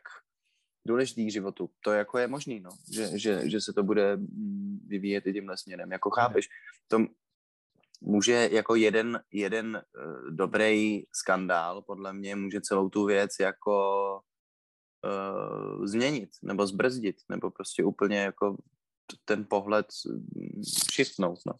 [0.86, 1.70] důležitý k životu.
[1.80, 2.70] To jako je možný, no.
[2.92, 5.92] že, že, že se to bude mm, vyvíjet i tímhle směrem.
[5.92, 6.48] Jako chápeš,
[6.88, 7.06] to
[8.00, 14.20] může jako jeden, jeden uh, dobrý skandál, podle mě, může celou tu věc jako
[15.04, 18.56] uh, změnit, nebo zbrzdit, nebo prostě úplně jako
[19.24, 20.62] ten pohled mm,
[20.92, 21.52] shiftnout, no.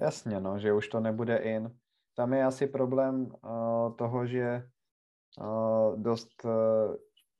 [0.00, 1.76] Jasně, no, že už to nebude in.
[2.14, 4.68] Tam je asi problém uh, toho, že
[5.40, 6.50] uh, dost uh,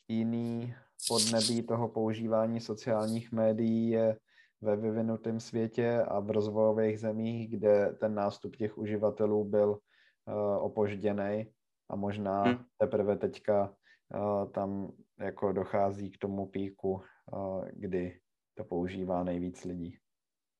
[0.08, 0.74] jiný
[1.08, 4.16] podnebí toho používání sociálních médií je
[4.60, 11.52] ve vyvinutém světě a v rozvojových zemích, kde ten nástup těch uživatelů byl uh, opožděný
[11.90, 12.64] a možná hmm.
[12.78, 13.74] teprve teďka
[14.14, 18.20] uh, tam jako dochází k tomu píku, uh, kdy
[18.54, 19.98] to používá nejvíc lidí.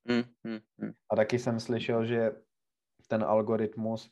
[0.09, 0.93] Hmm, hmm, hmm.
[1.11, 2.33] A taky jsem slyšel, že
[3.09, 4.11] ten algoritmus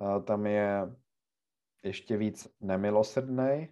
[0.00, 0.96] uh, tam je
[1.82, 3.68] ještě víc nemilosrdný.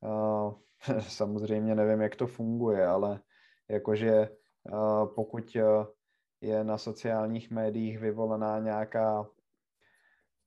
[0.00, 0.54] Uh,
[1.08, 3.20] samozřejmě nevím, jak to funguje, ale
[3.68, 4.28] jakože
[4.72, 5.86] uh, pokud uh,
[6.40, 9.26] je na sociálních médiích vyvolená nějaká,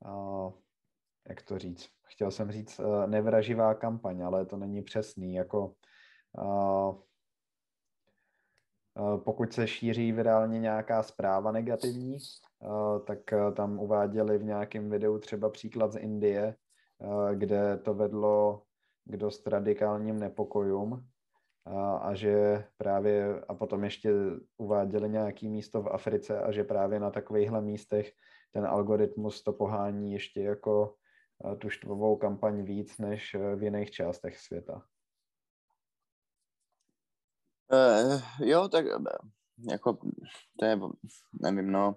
[0.06, 0.54] uh,
[1.30, 5.74] jak to říct, chtěl jsem říct nevraživá kampaň, ale to není přesný, jako
[9.24, 12.18] pokud se šíří virálně nějaká zpráva negativní,
[13.08, 13.20] tak
[13.56, 16.56] tam uváděli v nějakém videu třeba příklad z Indie,
[17.36, 18.67] kde to vedlo
[19.10, 21.08] k dost radikálním nepokojům
[21.66, 24.14] a, a že právě, a potom ještě
[24.58, 28.14] uváděli nějaký místo v Africe a že právě na takovýchhle místech
[28.52, 30.96] ten algoritmus to pohání ještě jako
[31.58, 34.86] tu štvovou kampaň víc než v jiných částech světa.
[37.72, 38.86] Uh, jo, tak
[39.72, 39.98] jako,
[40.60, 40.80] to je,
[41.42, 41.96] nevím, no.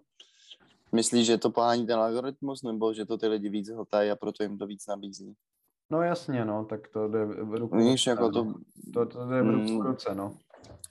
[0.92, 4.42] Myslíš, že to pohání ten algoritmus, nebo že to ty lidi víc hltají a proto
[4.42, 5.36] jim to víc nabízí?
[5.90, 7.76] No jasně, no, tak to jde v ruku.
[7.76, 8.54] Víš, jako to...
[8.94, 10.34] To, to jde v ruku mm, ruce, no.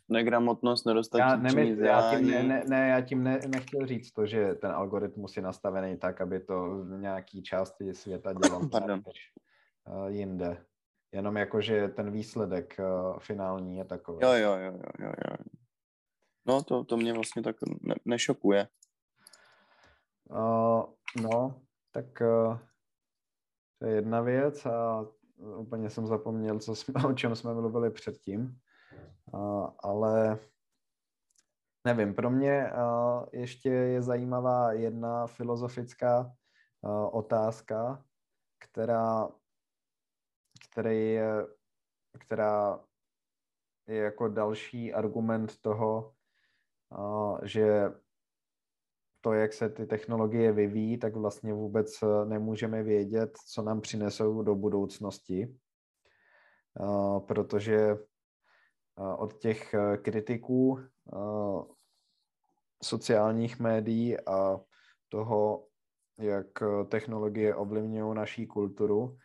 [0.10, 4.56] Negramotnost, nedostatečný já, já tím, ne, ne, ne, já tím ne, nechtěl říct to, že
[4.56, 8.62] ten algoritmus je nastavený tak, aby to v nějaký části světa dělal
[9.08, 9.34] než
[9.88, 10.66] uh, jinde.
[11.12, 14.20] Jenom jako, že ten výsledek uh, finální je takový.
[14.22, 15.38] Jo, jo, jo, jo, jo, jo.
[16.46, 18.68] No, to, to mě vlastně tak ne, nešokuje.
[20.30, 20.84] Uh,
[21.22, 22.58] no, tak uh,
[23.80, 25.06] to je jedna věc a
[25.38, 28.60] úplně jsem zapomněl, co jsme, o čem jsme mluvili předtím.
[29.34, 30.40] Uh, ale
[31.86, 36.20] nevím, pro mě uh, ještě je zajímavá jedna filozofická
[36.82, 38.04] uh, otázka,
[38.60, 39.30] která,
[40.72, 41.48] který je,
[42.20, 42.80] která
[43.88, 46.14] je jako další argument toho,
[47.44, 47.94] že
[49.22, 54.44] to, jak se ty technologie vyvíjí, tak vlastně vůbec eh, nemůžeme vědět, co nám přinesou
[54.44, 55.56] do budoucnosti,
[57.28, 57.98] protože eh,
[59.18, 60.80] od těch eh, kritiků
[62.84, 64.60] sociálních médií a
[65.10, 65.68] toho,
[66.18, 66.48] jak
[66.90, 69.18] technologie ovlivňují naší kulturu,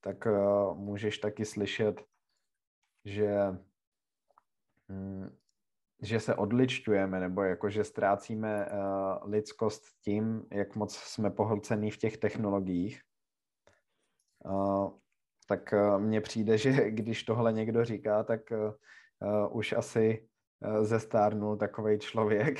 [0.00, 0.26] tak
[0.74, 2.04] můžeš taky slyšet,
[3.04, 3.36] že
[4.88, 5.36] hm,
[6.02, 11.98] že se odličťujeme nebo jako, že ztrácíme uh, lidskost tím, jak moc jsme pohlcení v
[11.98, 13.02] těch technologiích.
[14.44, 14.98] Uh,
[15.46, 20.28] tak uh, mně přijde, že když tohle někdo říká, tak uh, už asi
[20.60, 22.58] uh, zestárnul takový člověk,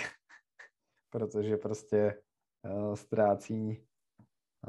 [1.11, 2.23] protože prostě
[2.63, 3.87] uh, ztrácí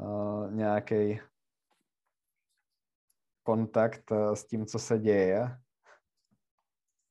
[0.00, 1.20] uh, nějaký
[3.42, 5.58] kontakt uh, s tím, co se děje.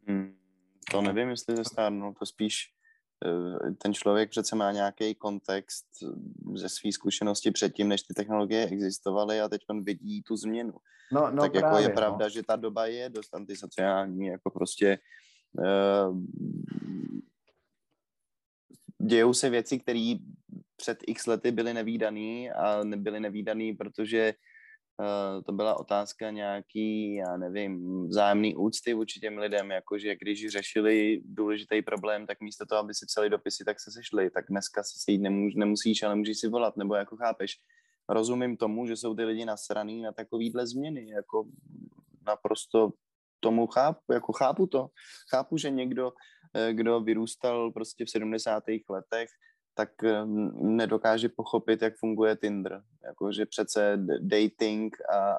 [0.08, 0.41] Hmm
[0.92, 2.56] to nevím, jestli ze stárnu, to spíš
[3.26, 5.86] eh, ten člověk přece má nějaký kontext
[6.56, 10.74] ze své zkušenosti předtím, než ty technologie existovaly a teď on vidí tu změnu.
[11.12, 11.96] No, no tak právě, jako je no.
[11.96, 15.00] pravda, že ta doba je dost antisociální, jako prostě
[15.52, 16.18] uh,
[19.02, 20.16] dějou se věci, které
[20.76, 24.51] před x lety byly nevýdaný a nebyly nevýdaný, protože Eh,
[25.46, 31.82] to byla otázka nějaký, já nevím, vzájemný úcty vůči těm lidem, jakože když řešili důležitý
[31.82, 35.22] problém, tak místo toho, aby si psali dopisy, tak se sešli, tak dneska se sejít
[35.22, 37.58] nemůž, nemusíš, ale můžeš si volat, nebo jako chápeš.
[38.10, 41.46] Rozumím tomu, že jsou ty lidi nasraný na takovýhle změny, jako
[42.28, 42.92] naprosto
[43.40, 44.88] tomu chápu, jako chápu to.
[45.30, 46.12] Chápu, že někdo,
[46.54, 48.90] eh, kdo vyrůstal prostě v 70.
[48.90, 49.30] letech,
[49.74, 52.82] tak eh, nedokáže pochopit, jak funguje Tinder.
[53.04, 55.36] Jako, že přece dating a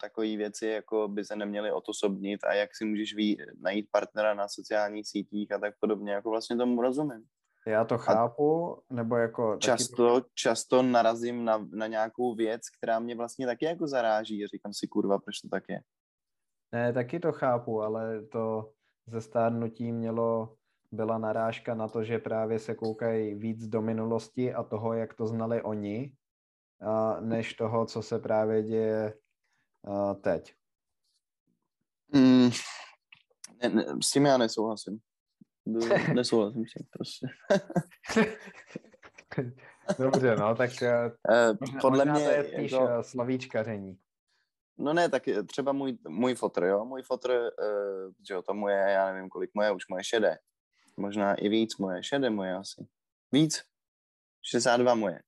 [0.00, 4.48] takové věci jako by se neměly otosobnit a jak si můžeš ví, najít partnera na
[4.48, 6.12] sociálních sítích a tak podobně.
[6.12, 7.24] Jako vlastně tomu rozumím.
[7.66, 9.56] Já to chápu, a nebo jako...
[9.56, 10.26] Často, to...
[10.34, 15.18] často narazím na, na nějakou věc, která mě vlastně taky jako zaráží říkám si, kurva,
[15.18, 15.80] proč to tak je.
[16.72, 18.72] Ne, taky to chápu, ale to
[19.06, 20.54] ze stárnutí mělo
[20.96, 25.26] byla narážka na to, že právě se koukají víc do minulosti a toho, jak to
[25.26, 26.16] znali oni,
[27.20, 29.14] než toho, co se právě děje
[30.20, 30.54] teď.
[32.14, 32.50] Mm,
[33.62, 34.98] ne, ne, s tím já nesouhlasím.
[36.14, 37.26] Nesouhlasím s tím prostě.
[39.98, 43.02] Dobře, no, tak uh, podle mě to je spíš jako...
[43.02, 43.98] slavíčkaření.
[44.78, 48.76] No ne, tak třeba můj, můj fotr, jo, můj fotr, uh, že jo, tomu je,
[48.76, 50.38] já nevím, kolik moje, už moje šedé
[50.96, 52.86] možná i víc moje, šedé moje asi.
[53.32, 53.62] Víc,
[54.42, 55.22] 62 moje.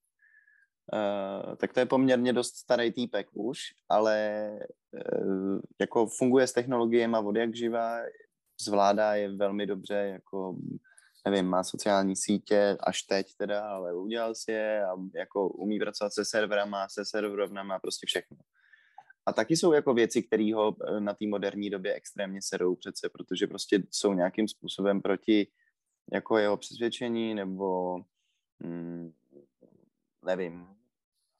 [0.92, 4.50] Uh, tak to je poměrně dost starý týpek už, ale
[4.92, 7.98] uh, jako funguje s technologiemi od jak živa,
[8.60, 10.56] zvládá je velmi dobře, jako
[11.26, 16.12] nevím, má sociální sítě až teď teda, ale udělal si je a jako umí pracovat
[16.12, 18.36] se serverama, se serverovnama, prostě všechno.
[19.28, 23.08] A taky jsou jako věci, které ho eh, na té moderní době extrémně serou přece,
[23.08, 25.46] protože prostě jsou nějakým způsobem proti
[26.12, 27.98] jako jeho přesvědčení nebo
[28.64, 29.12] hmm,
[30.24, 30.66] nevím.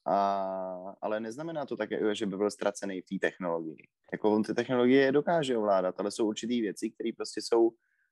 [0.06, 3.88] A, ale neznamená to tak, že by byl ztracený v té technologii.
[4.12, 7.70] Jako on ty technologie dokáže ovládat, ale jsou určité věci, které prostě jsou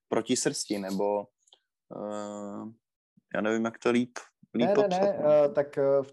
[0.08, 1.26] proti srsti, nebo
[1.96, 2.72] uh,
[3.34, 4.18] já nevím, jak to líp,
[4.54, 6.12] líp Ne, ne, ne, uh, tak v,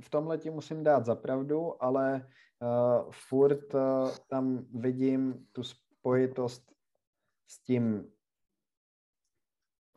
[0.00, 2.28] v tomhle ti musím dát za pravdu, ale
[2.62, 6.72] uh, furt uh, tam vidím tu spojitost
[7.46, 8.12] s tím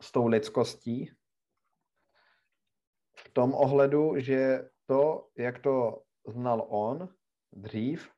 [0.02, 1.10] s tou lidskostí.
[3.16, 7.08] V tom ohledu, že to, jak to znal on
[7.52, 8.10] dřív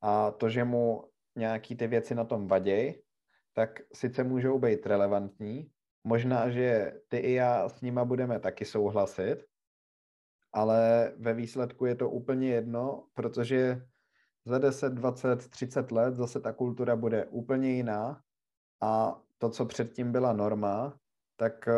[0.00, 3.02] a to, že mu nějaký ty věci na tom vaděj,
[3.52, 5.70] tak sice můžou být relevantní,
[6.04, 9.47] možná, že ty i já s nima budeme taky souhlasit,
[10.52, 13.86] ale ve výsledku je to úplně jedno, protože
[14.44, 18.22] za 10, 20, 30 let zase ta kultura bude úplně jiná.
[18.80, 20.98] A to, co předtím byla norma,
[21.36, 21.72] tak eh,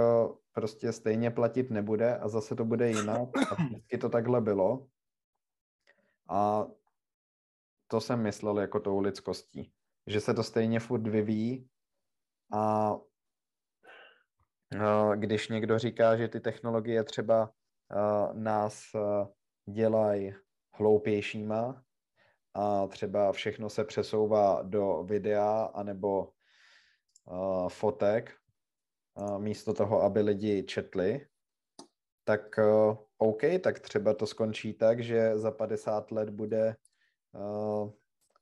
[0.52, 3.28] prostě stejně platit nebude a zase to bude jinak.
[3.50, 4.86] A vždycky to takhle bylo.
[6.28, 6.66] A
[7.88, 9.72] to jsem myslel jako tou lidskostí,
[10.06, 11.68] že se to stejně furt vyvíjí.
[12.52, 12.94] A
[14.74, 17.52] eh, když někdo říká, že ty technologie třeba
[18.32, 18.82] nás
[19.66, 20.34] dělají
[20.74, 21.82] hloupějšíma
[22.54, 26.28] a třeba všechno se přesouvá do videa anebo
[27.68, 28.32] fotek,
[29.38, 31.26] místo toho, aby lidi četli,
[32.24, 32.58] tak
[33.18, 36.76] OK, tak třeba to skončí tak, že za 50 let bude,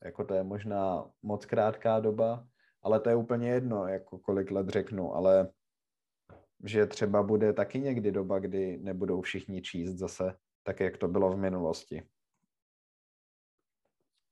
[0.05, 2.46] jako to je možná moc krátká doba,
[2.82, 5.49] ale to je úplně jedno, jako kolik let řeknu, ale
[6.64, 11.30] že třeba bude taky někdy doba, kdy nebudou všichni číst zase, tak jak to bylo
[11.32, 12.02] v minulosti.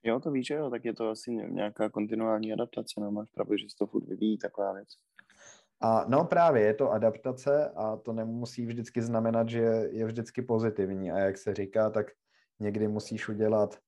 [0.03, 3.57] Jo, to víš, že jo, tak je to asi nějaká kontinuální adaptace, no máš pravdu,
[3.57, 4.89] že se to furt vyvíjí, taková věc.
[5.81, 9.61] A no právě je to adaptace a to nemusí vždycky znamenat, že
[9.91, 11.13] je vždycky pozitivní.
[11.13, 12.07] A jak se říká, tak
[12.61, 13.79] někdy musíš udělat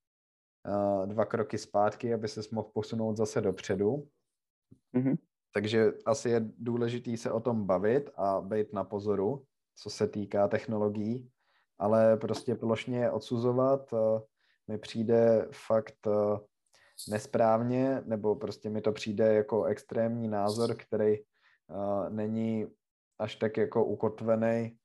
[0.66, 4.09] uh, dva kroky zpátky, aby se mohl posunout zase dopředu.
[4.95, 5.16] Mm-hmm.
[5.53, 9.45] Takže asi je důležitý se o tom bavit a být na pozoru,
[9.77, 11.31] co se týká technologií,
[11.79, 14.21] ale prostě plošně odsuzovat uh,
[14.69, 16.39] mi přijde fakt uh,
[17.09, 22.67] nesprávně, nebo prostě mi to přijde jako extrémní názor, který uh, není
[23.19, 24.79] až tak jako ukotvený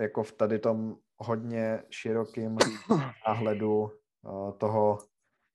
[0.00, 2.58] jako v tady tom hodně širokým
[3.26, 3.90] náhledu
[4.58, 4.98] toho,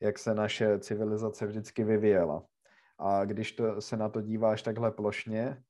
[0.02, 2.44] jak se naše civilizace vždycky vyvíjela.
[2.98, 5.64] A když to, se na to díváš takhle plošně,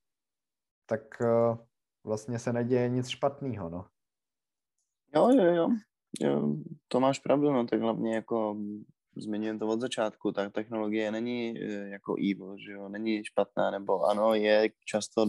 [0.85, 1.57] tak uh,
[2.03, 3.85] vlastně se neděje nic špatného, no.
[5.15, 5.69] Jo, jo, jo.
[6.21, 6.55] jo.
[6.87, 8.57] To máš pravdu, no, tak hlavně jako
[9.15, 14.03] zmiňujem to od začátku, ta technologie není e, jako evil, že jo, není špatná, nebo
[14.03, 15.25] ano, je často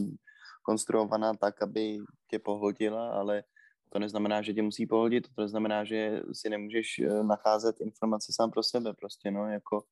[0.62, 1.98] konstruovaná tak, aby
[2.30, 3.44] tě pohltila, ale
[3.88, 8.50] to neznamená, že tě musí pohodit, to neznamená, že si nemůžeš e, nacházet informace sám
[8.50, 9.82] pro sebe, prostě, no, jako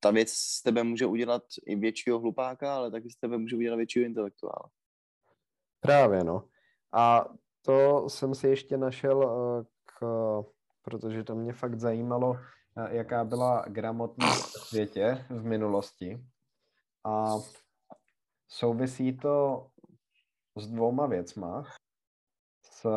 [0.00, 3.76] ta věc z tebe může udělat i většího hlupáka, ale taky z tebe může udělat
[3.76, 4.70] většího intelektuála.
[5.80, 6.48] Právě, no.
[6.92, 7.24] A
[7.62, 9.24] to jsem si ještě našel
[9.84, 10.00] k,
[10.82, 12.36] protože to mě fakt zajímalo,
[12.90, 16.24] jaká byla gramotnost v světě v minulosti.
[17.04, 17.34] A
[18.48, 19.66] souvisí to
[20.56, 21.64] s dvouma věcma.
[22.62, 22.88] S,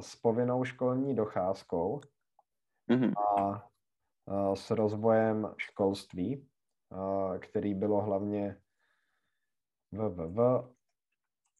[0.00, 2.00] s povinnou školní docházkou
[2.90, 3.12] mm-hmm.
[3.16, 3.67] a, a
[4.54, 6.48] s rozvojem školství,
[6.90, 8.56] a, který bylo hlavně
[9.92, 10.68] v, v, v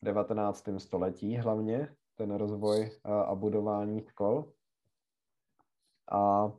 [0.03, 0.69] 19.
[0.79, 4.53] století hlavně, ten rozvoj a, a budování škol.
[6.13, 6.53] A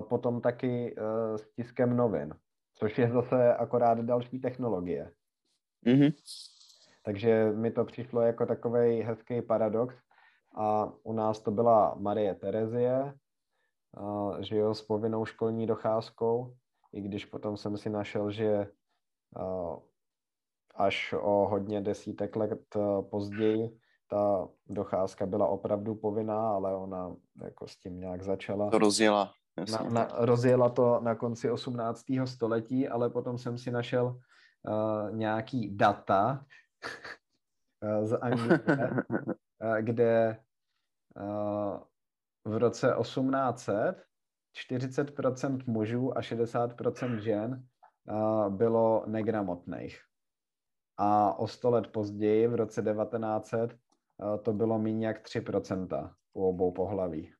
[0.00, 0.94] potom taky
[1.36, 2.34] s tiskem novin,
[2.74, 5.12] což je zase akorát další technologie.
[5.86, 6.14] Mm-hmm.
[7.02, 9.94] Takže mi to přišlo jako takový hezký paradox.
[10.56, 13.14] A u nás to byla Marie Terezie,
[14.00, 16.54] uh, že jo, s povinnou školní docházkou,
[16.92, 18.68] i když potom jsem si našel, že
[19.38, 19.78] uh,
[20.74, 22.76] až o hodně desítek let
[23.10, 23.78] později
[24.10, 28.70] ta docházka byla opravdu povinná, ale ona jako s tím nějak začala.
[28.70, 29.32] To rozjela.
[29.72, 32.04] Na, na, rozjela to na konci 18.
[32.24, 36.44] století, ale potom jsem si našel uh, nějaký data
[38.02, 38.60] z Anglie,
[39.80, 40.38] kde
[41.16, 41.78] uh,
[42.44, 44.04] v roce 1800
[44.54, 47.66] 40% mužů a 60% žen
[48.48, 50.00] bylo negramotných.
[50.96, 56.44] A o 100 let později, v roce 1900, uh, to bylo méně jak 3% u
[56.44, 57.34] obou pohlaví.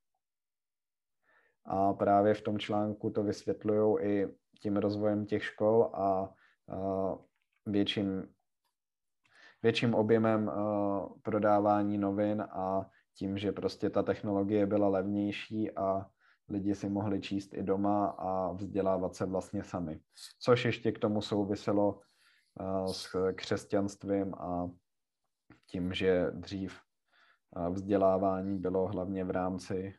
[1.64, 4.28] A právě v tom článku to vysvětlují i
[4.60, 6.34] tím rozvojem těch škol a,
[7.66, 8.34] větším,
[9.62, 10.50] větším objemem
[11.22, 16.06] prodávání novin a tím, že prostě ta technologie byla levnější a
[16.48, 20.00] lidi si mohli číst i doma a vzdělávat se vlastně sami.
[20.40, 22.00] Což ještě k tomu souviselo
[22.86, 24.70] s křesťanstvím a
[25.66, 26.80] tím, že dřív
[27.70, 29.94] vzdělávání bylo hlavně v rámci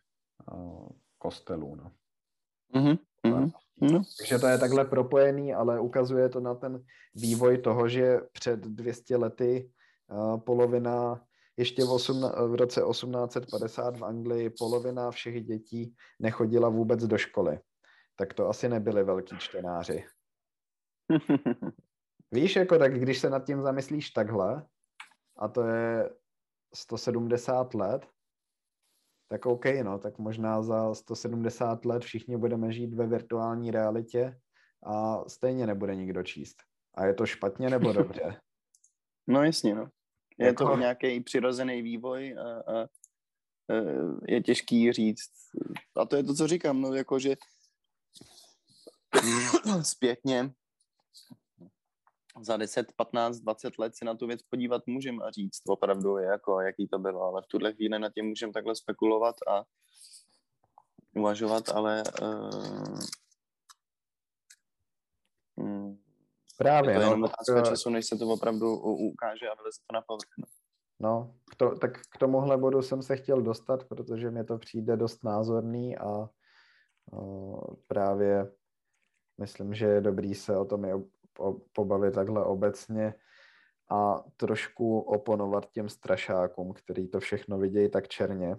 [1.17, 1.75] kostelů.
[1.75, 1.91] No.
[2.73, 2.97] Mm-hmm.
[3.25, 3.51] Mm-hmm.
[3.81, 4.01] No.
[4.17, 6.83] Takže to je takhle propojený, ale ukazuje to na ten
[7.15, 9.71] vývoj toho, že před 200 lety
[10.45, 11.25] polovina,
[11.57, 17.59] ještě v, osm, v roce 1850 v Anglii polovina všech dětí nechodila vůbec do školy.
[18.15, 20.05] Tak to asi nebyli velký čtenáři.
[22.31, 24.67] Víš, jako tak když se nad tím zamyslíš takhle,
[25.37, 26.09] a to je
[26.73, 28.07] 170 let,
[29.27, 34.39] tak OK, no, tak možná za 170 let všichni budeme žít ve virtuální realitě
[34.83, 36.57] a stejně nebude nikdo číst.
[36.95, 38.39] A je to špatně nebo dobře?
[39.27, 39.89] No jasně, no.
[40.37, 40.67] Je jako...
[40.67, 42.87] to nějaký přirozený vývoj a, a, a
[44.27, 45.31] je těžký říct.
[45.95, 47.35] A to je to, co říkám, no jako, že
[49.81, 50.53] zpětně
[52.41, 56.61] za 10, 15, 20 let se na tu věc podívat můžeme a říct opravdu, jako,
[56.61, 59.63] jaký to bylo, ale v tuhle chvíli na tím můžeme takhle spekulovat a
[61.15, 62.99] uvažovat, ale uh,
[66.57, 66.91] Právě.
[66.91, 69.93] Je to no, jenom otázka tak, času, než se to opravdu ukáže a vyleze to
[69.93, 70.29] na povrch.
[70.37, 70.47] No,
[70.99, 75.23] no to, tak k tomuhle bodu jsem se chtěl dostat, protože mi to přijde dost
[75.23, 76.29] názorný a
[77.11, 78.51] uh, právě
[79.37, 80.91] myslím, že je dobrý se o tom i
[81.73, 83.13] pobavit takhle obecně
[83.91, 88.57] a trošku oponovat těm strašákům, který to všechno vidějí tak černě.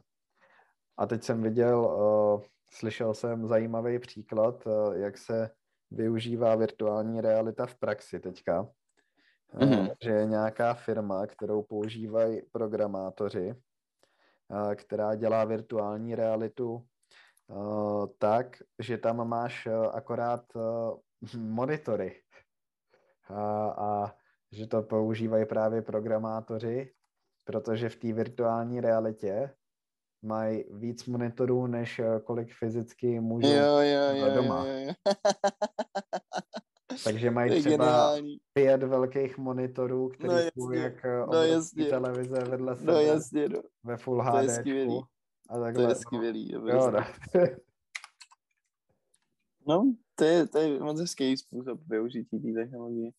[0.96, 5.50] A teď jsem viděl, uh, slyšel jsem zajímavý příklad, uh, jak se
[5.90, 8.68] využívá virtuální realita v praxi teďka.
[9.54, 9.94] Mm-hmm.
[10.04, 13.54] Že je nějaká firma, kterou používají programátoři,
[14.74, 16.86] která dělá virtuální realitu
[18.18, 20.44] tak, že tam máš akorát
[21.36, 22.22] monitory.
[23.28, 24.14] A, a
[24.52, 26.92] že to používají právě programátoři,
[27.44, 29.50] protože v té virtuální realitě
[30.22, 34.66] mají víc monitorů, než eh, kolik fyzicky můžou jo, jo, jo, doma.
[34.66, 34.92] Jo, jo.
[37.04, 38.38] Takže mají třeba geniální.
[38.52, 43.48] pět velkých monitorů, které no, jsou jak eh, no, televize vedle no, sebe no, jasně,
[43.48, 43.62] no.
[43.84, 44.32] ve Full HD.
[44.32, 45.02] To je skvělý.
[45.50, 46.52] A takhle, to je skvělý.
[46.52, 47.00] No, jo, no.
[49.68, 53.10] no, to je, to je moc hezký způsob využití té technologie.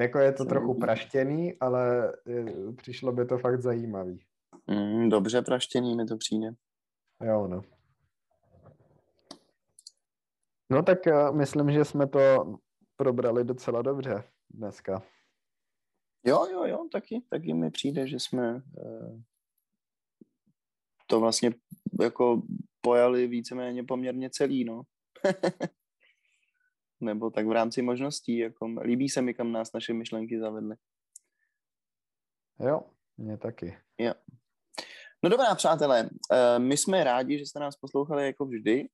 [0.00, 2.44] Jako je to trochu praštěný, ale je,
[2.76, 4.20] přišlo by to fakt zajímavý.
[4.66, 6.50] Mm, dobře praštěný mi to přijde.
[7.24, 7.62] Jo, no.
[10.70, 12.54] No tak uh, myslím, že jsme to
[12.96, 15.02] probrali docela dobře dneska.
[16.26, 19.20] Jo, jo, jo, taky, taky mi přijde, že jsme uh,
[21.06, 21.54] to vlastně
[22.00, 22.42] jako
[22.80, 24.82] pojali víceméně poměrně celý, no.
[27.00, 30.76] Nebo tak v rámci možností, jako líbí se mi, kam nás naše myšlenky zavedly.
[32.60, 32.80] Jo,
[33.16, 33.78] mě taky.
[33.98, 34.14] Jo.
[35.22, 38.88] No dobrá, přátelé, eh, my jsme rádi, že jste nás poslouchali jako vždy.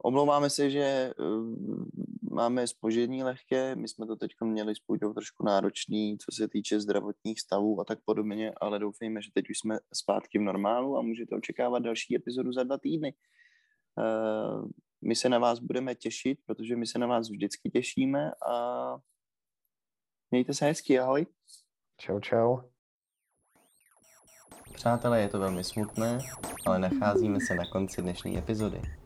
[0.00, 1.14] Eh, omlouváme se, že eh,
[2.30, 6.80] máme spožení lehké, my jsme to teď měli s Půjdou trošku náročný, co se týče
[6.80, 11.02] zdravotních stavů a tak podobně, ale doufejme, že teď už jsme zpátky v normálu a
[11.02, 13.14] můžete očekávat další epizodu za dva týdny.
[15.02, 18.96] My se na vás budeme těšit, protože my se na vás vždycky těšíme a
[20.30, 21.26] mějte se hezky, ahoj.
[21.96, 22.58] Čau, čau.
[24.74, 26.18] Přátelé, je to velmi smutné,
[26.66, 28.99] ale nacházíme se na konci dnešní epizody.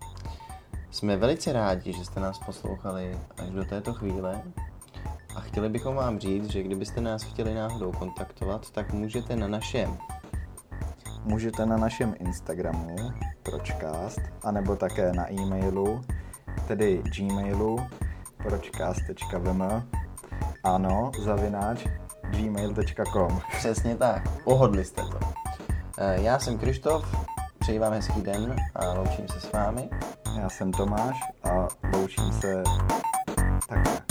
[0.94, 4.42] Jsme velice rádi, že jste nás poslouchali až do této chvíle
[5.36, 9.98] a chtěli bychom vám říct, že kdybyste nás chtěli náhodou kontaktovat, tak můžete na našem
[11.24, 12.96] Můžete na našem Instagramu
[13.42, 16.00] pročcast, anebo také na e-mailu,
[16.68, 17.86] tedy gmailu
[18.36, 19.62] pročcast.vm
[20.64, 21.86] ano, zavináč
[22.22, 25.18] gmail.com Přesně tak, pohodli jste to.
[25.98, 27.26] Eh, já jsem Krištof,
[27.58, 29.90] přeji vám hezký den a loučím se s vámi.
[30.36, 32.62] Já jsem Tomáš a loučím se
[33.68, 34.03] takhle.